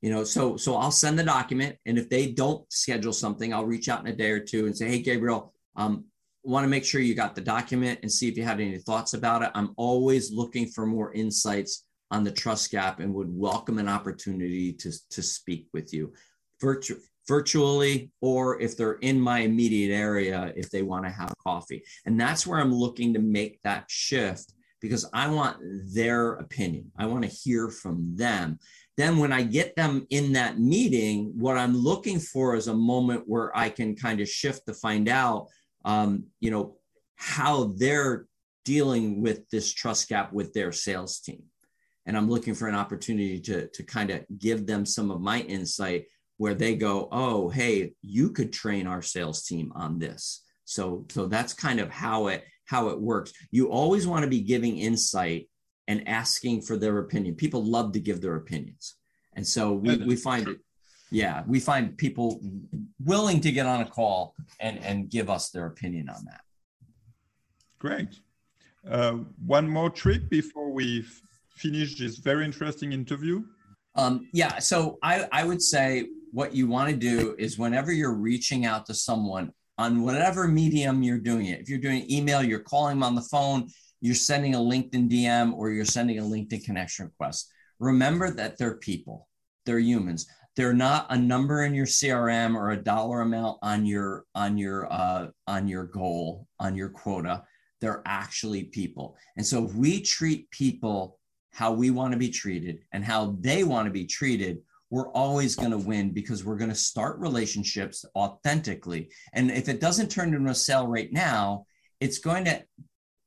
you 0.01 0.11
know 0.11 0.25
so 0.25 0.57
so 0.57 0.77
i'll 0.77 0.91
send 0.91 1.19
the 1.19 1.25
document 1.25 1.77
and 1.87 1.99
if 1.99 2.09
they 2.09 2.27
don't 2.27 2.71
schedule 2.73 3.13
something 3.13 3.53
i'll 3.53 3.65
reach 3.65 3.89
out 3.89 4.01
in 4.01 4.13
a 4.13 4.17
day 4.17 4.31
or 4.31 4.41
two 4.41 4.67
and 4.67 4.77
say 4.77 4.89
hey 4.89 5.01
gabriel 5.01 5.53
um, 5.77 6.05
want 6.45 6.65
to 6.65 6.69
make 6.69 6.85
sure 6.85 7.01
you 7.01 7.15
got 7.15 7.35
the 7.35 7.41
document 7.41 7.99
and 8.03 8.13
see 8.13 8.29
if 8.29 8.37
you 8.37 8.45
had 8.45 8.61
any 8.61 8.79
thoughts 8.79 9.15
about 9.15 9.43
it. 9.43 9.51
I'm 9.55 9.73
always 9.77 10.31
looking 10.31 10.69
for 10.69 10.87
more 10.87 11.13
insights 11.15 11.85
on 12.11 12.23
the 12.23 12.31
trust 12.31 12.71
gap 12.71 13.01
and 13.01 13.13
would 13.15 13.31
welcome 13.31 13.79
an 13.79 13.89
opportunity 13.89 14.73
to, 14.75 14.93
to 15.11 15.23
speak 15.23 15.69
with 15.73 15.93
you 15.93 16.13
Virtu- 16.61 17.01
virtually 17.27 18.13
or 18.21 18.61
if 18.61 18.77
they're 18.77 18.95
in 18.95 19.19
my 19.19 19.41
immediate 19.41 19.93
area 19.93 20.53
if 20.55 20.71
they 20.71 20.83
want 20.83 21.05
to 21.05 21.11
have 21.11 21.33
coffee. 21.43 21.83
And 22.05 22.21
that's 22.21 22.47
where 22.47 22.61
i'm 22.61 22.73
looking 22.73 23.15
to 23.15 23.21
make 23.21 23.61
that 23.65 23.87
shift 23.89 24.53
because 24.85 25.09
I 25.15 25.29
want 25.29 25.57
their 25.95 26.35
opinion. 26.35 26.93
I 26.99 27.07
want 27.07 27.23
to 27.23 27.31
hear 27.31 27.71
from 27.71 28.15
them. 28.17 28.59
Then, 28.99 29.17
when 29.17 29.33
I 29.33 29.43
get 29.43 29.75
them 29.77 30.07
in 30.11 30.33
that 30.33 30.59
meeting, 30.59 31.33
what 31.39 31.57
I'm 31.57 31.75
looking 31.75 32.21
for 32.21 32.55
is 32.55 32.69
a 32.69 32.75
moment 32.75 33.25
where 33.27 33.51
I 33.57 33.71
can 33.71 33.97
kind 33.97 34.21
of 34.21 34.29
shift 34.29 34.67
to 34.67 34.75
find 34.75 35.09
out, 35.09 35.47
um, 35.87 36.25
you 36.39 36.51
know, 36.51 36.77
how 37.17 37.73
they're 37.79 38.27
dealing 38.67 39.23
with 39.23 39.49
this 39.49 39.73
trust 39.73 40.11
gap 40.11 40.35
with 40.35 40.53
their 40.53 40.71
sales 40.71 41.19
team. 41.19 41.45
And 42.05 42.15
I'm 42.15 42.29
looking 42.29 42.53
for 42.53 42.69
an 42.69 42.75
opportunity 42.75 43.41
to, 43.41 43.69
to 43.69 43.83
kind 43.85 44.11
of 44.11 44.27
give 44.39 44.67
them 44.67 44.85
some 44.85 45.11
of 45.11 45.23
my 45.23 45.41
insight 45.41 46.05
where 46.37 46.55
they 46.55 46.77
go, 46.77 47.09
oh, 47.11 47.49
hey, 47.49 47.95
you 48.03 48.33
could 48.33 48.53
train 48.53 48.87
our 48.87 49.01
sales 49.01 49.45
team 49.45 49.73
on 49.75 49.99
this. 49.99 50.45
So, 50.67 51.07
so 51.09 51.25
that's 51.25 51.55
kind 51.55 51.81
of 51.81 51.91
how 51.91 52.27
it 52.27 52.45
how 52.67 52.89
it 52.89 53.01
works. 53.01 53.33
You 53.51 53.71
always 53.71 54.07
want 54.07 54.25
to 54.25 54.31
be 54.31 54.41
giving 54.41 54.79
insight 54.79 55.49
and 55.87 56.09
asking 56.09 56.63
for 56.63 56.77
their 56.77 56.99
opinion. 56.99 57.35
People 57.35 57.65
love 57.65 57.93
to 57.93 58.01
give 58.01 58.21
their 58.21 58.37
opinions. 58.37 58.97
And 59.35 59.47
so 59.47 59.73
we, 59.73 59.97
we 59.99 60.17
find 60.17 60.49
it, 60.49 60.59
yeah, 61.11 61.43
we 61.47 61.61
find 61.61 61.97
people 61.99 62.41
willing 63.05 63.41
to 63.41 63.53
get 63.53 63.67
on 63.67 63.81
a 63.81 63.87
call 63.87 64.35
and, 64.61 64.83
and 64.85 65.11
give 65.11 65.29
us 65.29 65.51
their 65.51 65.67
opinion 65.67 66.09
on 66.09 66.25
that. 66.25 66.41
Great. 67.79 68.09
Uh, 68.89 69.19
one 69.45 69.69
more 69.69 69.91
trick 69.91 70.29
before 70.31 70.71
we 70.71 71.05
finish 71.57 71.99
this 71.99 72.17
very 72.17 72.45
interesting 72.45 72.93
interview. 72.93 73.43
Um, 73.97 74.29
yeah, 74.33 74.59
so 74.59 74.99
I, 75.03 75.29
I 75.31 75.45
would 75.45 75.63
say 75.63 76.09
what 76.33 76.55
you 76.55 76.67
want 76.67 76.91
to 76.91 76.97
do 76.97 77.35
is 77.39 77.59
whenever 77.59 77.93
you're 77.93 78.15
reaching 78.15 78.67
out 78.67 78.87
to 78.87 78.95
someone 78.95 79.53
on 79.79 80.03
whatever 80.03 80.47
medium 80.47 81.03
you're 81.03 81.19
doing 81.19 81.47
it, 81.47 81.61
if 81.61 81.69
you're 81.69 81.79
doing 81.79 82.11
email, 82.11 82.43
you're 82.43 82.61
calling 82.61 82.97
them 82.97 83.03
on 83.03 83.15
the 83.15 83.23
phone, 83.23 83.69
you're 84.01 84.15
sending 84.15 84.55
a 84.55 84.59
LinkedIn 84.59 85.11
DM, 85.11 85.55
or 85.55 85.71
you're 85.71 85.85
sending 85.85 86.19
a 86.19 86.23
LinkedIn 86.23 86.65
connection 86.65 87.07
request, 87.07 87.51
remember 87.79 88.31
that 88.31 88.59
they're 88.59 88.77
people, 88.77 89.29
they're 89.67 89.79
humans. 89.79 90.27
They're 90.57 90.73
not 90.73 91.07
a 91.11 91.19
number 91.19 91.65
in 91.65 91.75
your 91.75 91.87
CRM 91.87 92.55
or 92.55 92.71
a 92.71 92.77
dollar 92.77 93.23
amount 93.23 93.59
on 93.63 93.85
your 93.85 94.25
on 94.37 94.57
your 94.57 94.87
uh, 94.93 95.29
on 95.49 95.67
your 95.67 95.83
goal 95.83 96.47
on 96.61 96.77
your 96.77 96.91
quota 96.91 97.43
they're 97.85 98.03
actually 98.07 98.65
people. 98.65 99.15
And 99.37 99.47
so 99.47 99.63
if 99.65 99.75
we 99.75 100.01
treat 100.01 100.51
people 100.51 101.19
how 101.53 101.73
we 101.73 101.91
want 101.91 102.13
to 102.13 102.19
be 102.19 102.31
treated 102.31 102.81
and 102.93 103.05
how 103.05 103.37
they 103.41 103.63
want 103.63 103.85
to 103.85 103.91
be 103.91 104.07
treated, 104.07 104.63
we're 104.95 105.11
always 105.11 105.57
going 105.57 105.73
to 105.73 105.77
win 105.79 106.11
because 106.11 106.45
we're 106.45 106.57
going 106.57 106.71
to 106.71 106.77
start 106.77 107.19
relationships 107.19 108.05
authentically. 108.15 109.11
And 109.33 109.51
if 109.51 109.69
it 109.69 109.81
doesn't 109.81 110.09
turn 110.09 110.33
into 110.33 110.49
a 110.49 110.55
sale 110.55 110.87
right 110.87 111.13
now, 111.13 111.67
it's 111.99 112.19
going 112.19 112.45
to 112.45 112.63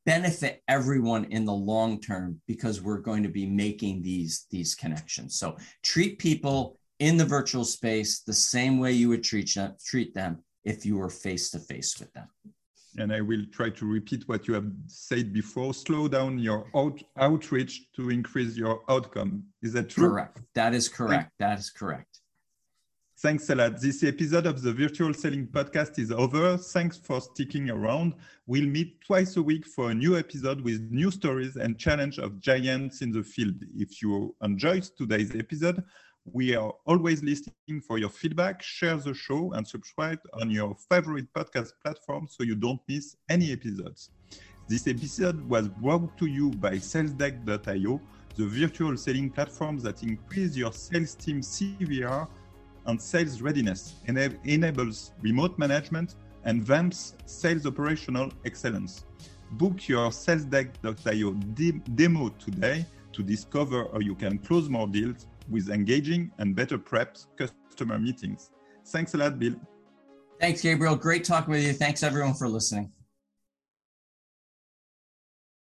benefit 0.05 0.63
everyone 0.69 1.25
in 1.25 1.43
the 1.43 1.51
long 1.51 1.99
term 1.99 2.39
because 2.47 2.81
we're 2.81 2.99
going 2.99 3.23
to 3.23 3.29
be 3.29 3.45
making 3.45 4.01
these 4.01 4.45
these 4.49 4.75
connections. 4.75 5.37
So 5.37 5.57
treat 5.83 6.19
people 6.19 6.79
in 6.99 7.17
the 7.17 7.25
virtual 7.25 7.65
space 7.65 8.21
the 8.21 8.33
same 8.33 8.79
way 8.79 8.93
you 8.93 9.09
would 9.09 9.25
treat 9.25 9.53
treat 9.85 10.13
them 10.15 10.45
if 10.63 10.85
you 10.85 10.95
were 10.95 11.09
face 11.09 11.51
to 11.51 11.59
face 11.59 11.99
with 11.99 12.13
them 12.13 12.29
and 12.97 13.13
I 13.13 13.21
will 13.21 13.45
try 13.51 13.69
to 13.69 13.85
repeat 13.85 14.27
what 14.27 14.47
you 14.47 14.53
have 14.55 14.69
said 14.87 15.31
before, 15.31 15.73
slow 15.73 16.07
down 16.07 16.39
your 16.39 16.69
out, 16.75 17.01
outreach 17.17 17.91
to 17.93 18.09
increase 18.09 18.57
your 18.57 18.81
outcome. 18.89 19.43
Is 19.61 19.73
that 19.73 19.89
true? 19.89 20.09
Correct. 20.09 20.39
That 20.55 20.73
is 20.73 20.89
correct. 20.89 21.31
That 21.39 21.59
is 21.59 21.69
correct. 21.69 22.19
Thanks 23.19 23.49
a 23.49 23.55
lot. 23.55 23.81
This 23.81 24.03
episode 24.03 24.45
of 24.45 24.61
the 24.61 24.71
Virtual 24.71 25.11
Selling 25.11 25.47
Podcast 25.47 25.97
is 25.97 26.11
over. 26.11 26.55
Thanks 26.55 26.97
for 26.97 27.19
sticking 27.19 27.71
around. 27.71 28.13
We'll 28.45 28.67
meet 28.67 29.01
twice 29.01 29.37
a 29.37 29.41
week 29.41 29.65
for 29.65 29.89
a 29.89 29.93
new 29.95 30.15
episode 30.15 30.61
with 30.61 30.87
new 30.91 31.09
stories 31.09 31.55
and 31.55 31.79
challenge 31.79 32.19
of 32.19 32.39
giants 32.39 33.01
in 33.01 33.11
the 33.11 33.23
field. 33.23 33.55
If 33.75 34.03
you 34.03 34.35
enjoyed 34.43 34.83
today's 34.95 35.35
episode, 35.35 35.83
we 36.33 36.55
are 36.55 36.73
always 36.85 37.23
listening 37.23 37.81
for 37.81 37.97
your 37.97 38.09
feedback. 38.09 38.61
Share 38.61 38.97
the 38.97 39.13
show 39.13 39.51
and 39.53 39.67
subscribe 39.67 40.19
on 40.33 40.49
your 40.49 40.75
favorite 40.89 41.31
podcast 41.33 41.71
platform 41.83 42.27
so 42.29 42.43
you 42.43 42.55
don't 42.55 42.81
miss 42.87 43.15
any 43.29 43.51
episodes. 43.51 44.09
This 44.67 44.87
episode 44.87 45.47
was 45.47 45.69
brought 45.69 46.17
to 46.17 46.25
you 46.25 46.49
by 46.51 46.73
SalesDeck.io, 46.73 48.01
the 48.35 48.45
virtual 48.45 48.97
selling 48.97 49.29
platform 49.29 49.79
that 49.79 50.03
increases 50.03 50.57
your 50.57 50.73
sales 50.73 51.15
team 51.15 51.41
CVR 51.41 52.27
and 52.85 53.01
sales 53.01 53.41
readiness, 53.41 53.95
and 54.07 54.17
enables 54.45 55.11
remote 55.21 55.57
management 55.57 56.15
and 56.43 56.63
vamps 56.63 57.15
sales 57.25 57.65
operational 57.65 58.31
excellence. 58.45 59.05
Book 59.51 59.87
your 59.87 60.09
SalesDeck.io 60.09 61.33
de- 61.53 61.71
demo 61.95 62.29
today 62.39 62.85
to 63.13 63.23
discover 63.23 63.87
how 63.91 63.99
you 63.99 64.15
can 64.15 64.37
close 64.37 64.69
more 64.69 64.87
deals 64.87 65.25
with 65.49 65.69
engaging 65.69 66.31
and 66.37 66.55
better 66.55 66.77
prepped 66.77 67.27
customer 67.37 67.99
meetings. 67.99 68.51
Thanks 68.87 69.13
a 69.13 69.17
lot, 69.17 69.39
Bill. 69.39 69.55
Thanks, 70.39 70.61
Gabriel. 70.61 70.95
Great 70.95 71.23
talking 71.23 71.51
with 71.51 71.63
you. 71.63 71.73
Thanks, 71.73 72.03
everyone, 72.03 72.33
for 72.35 72.47
listening. 72.47 72.91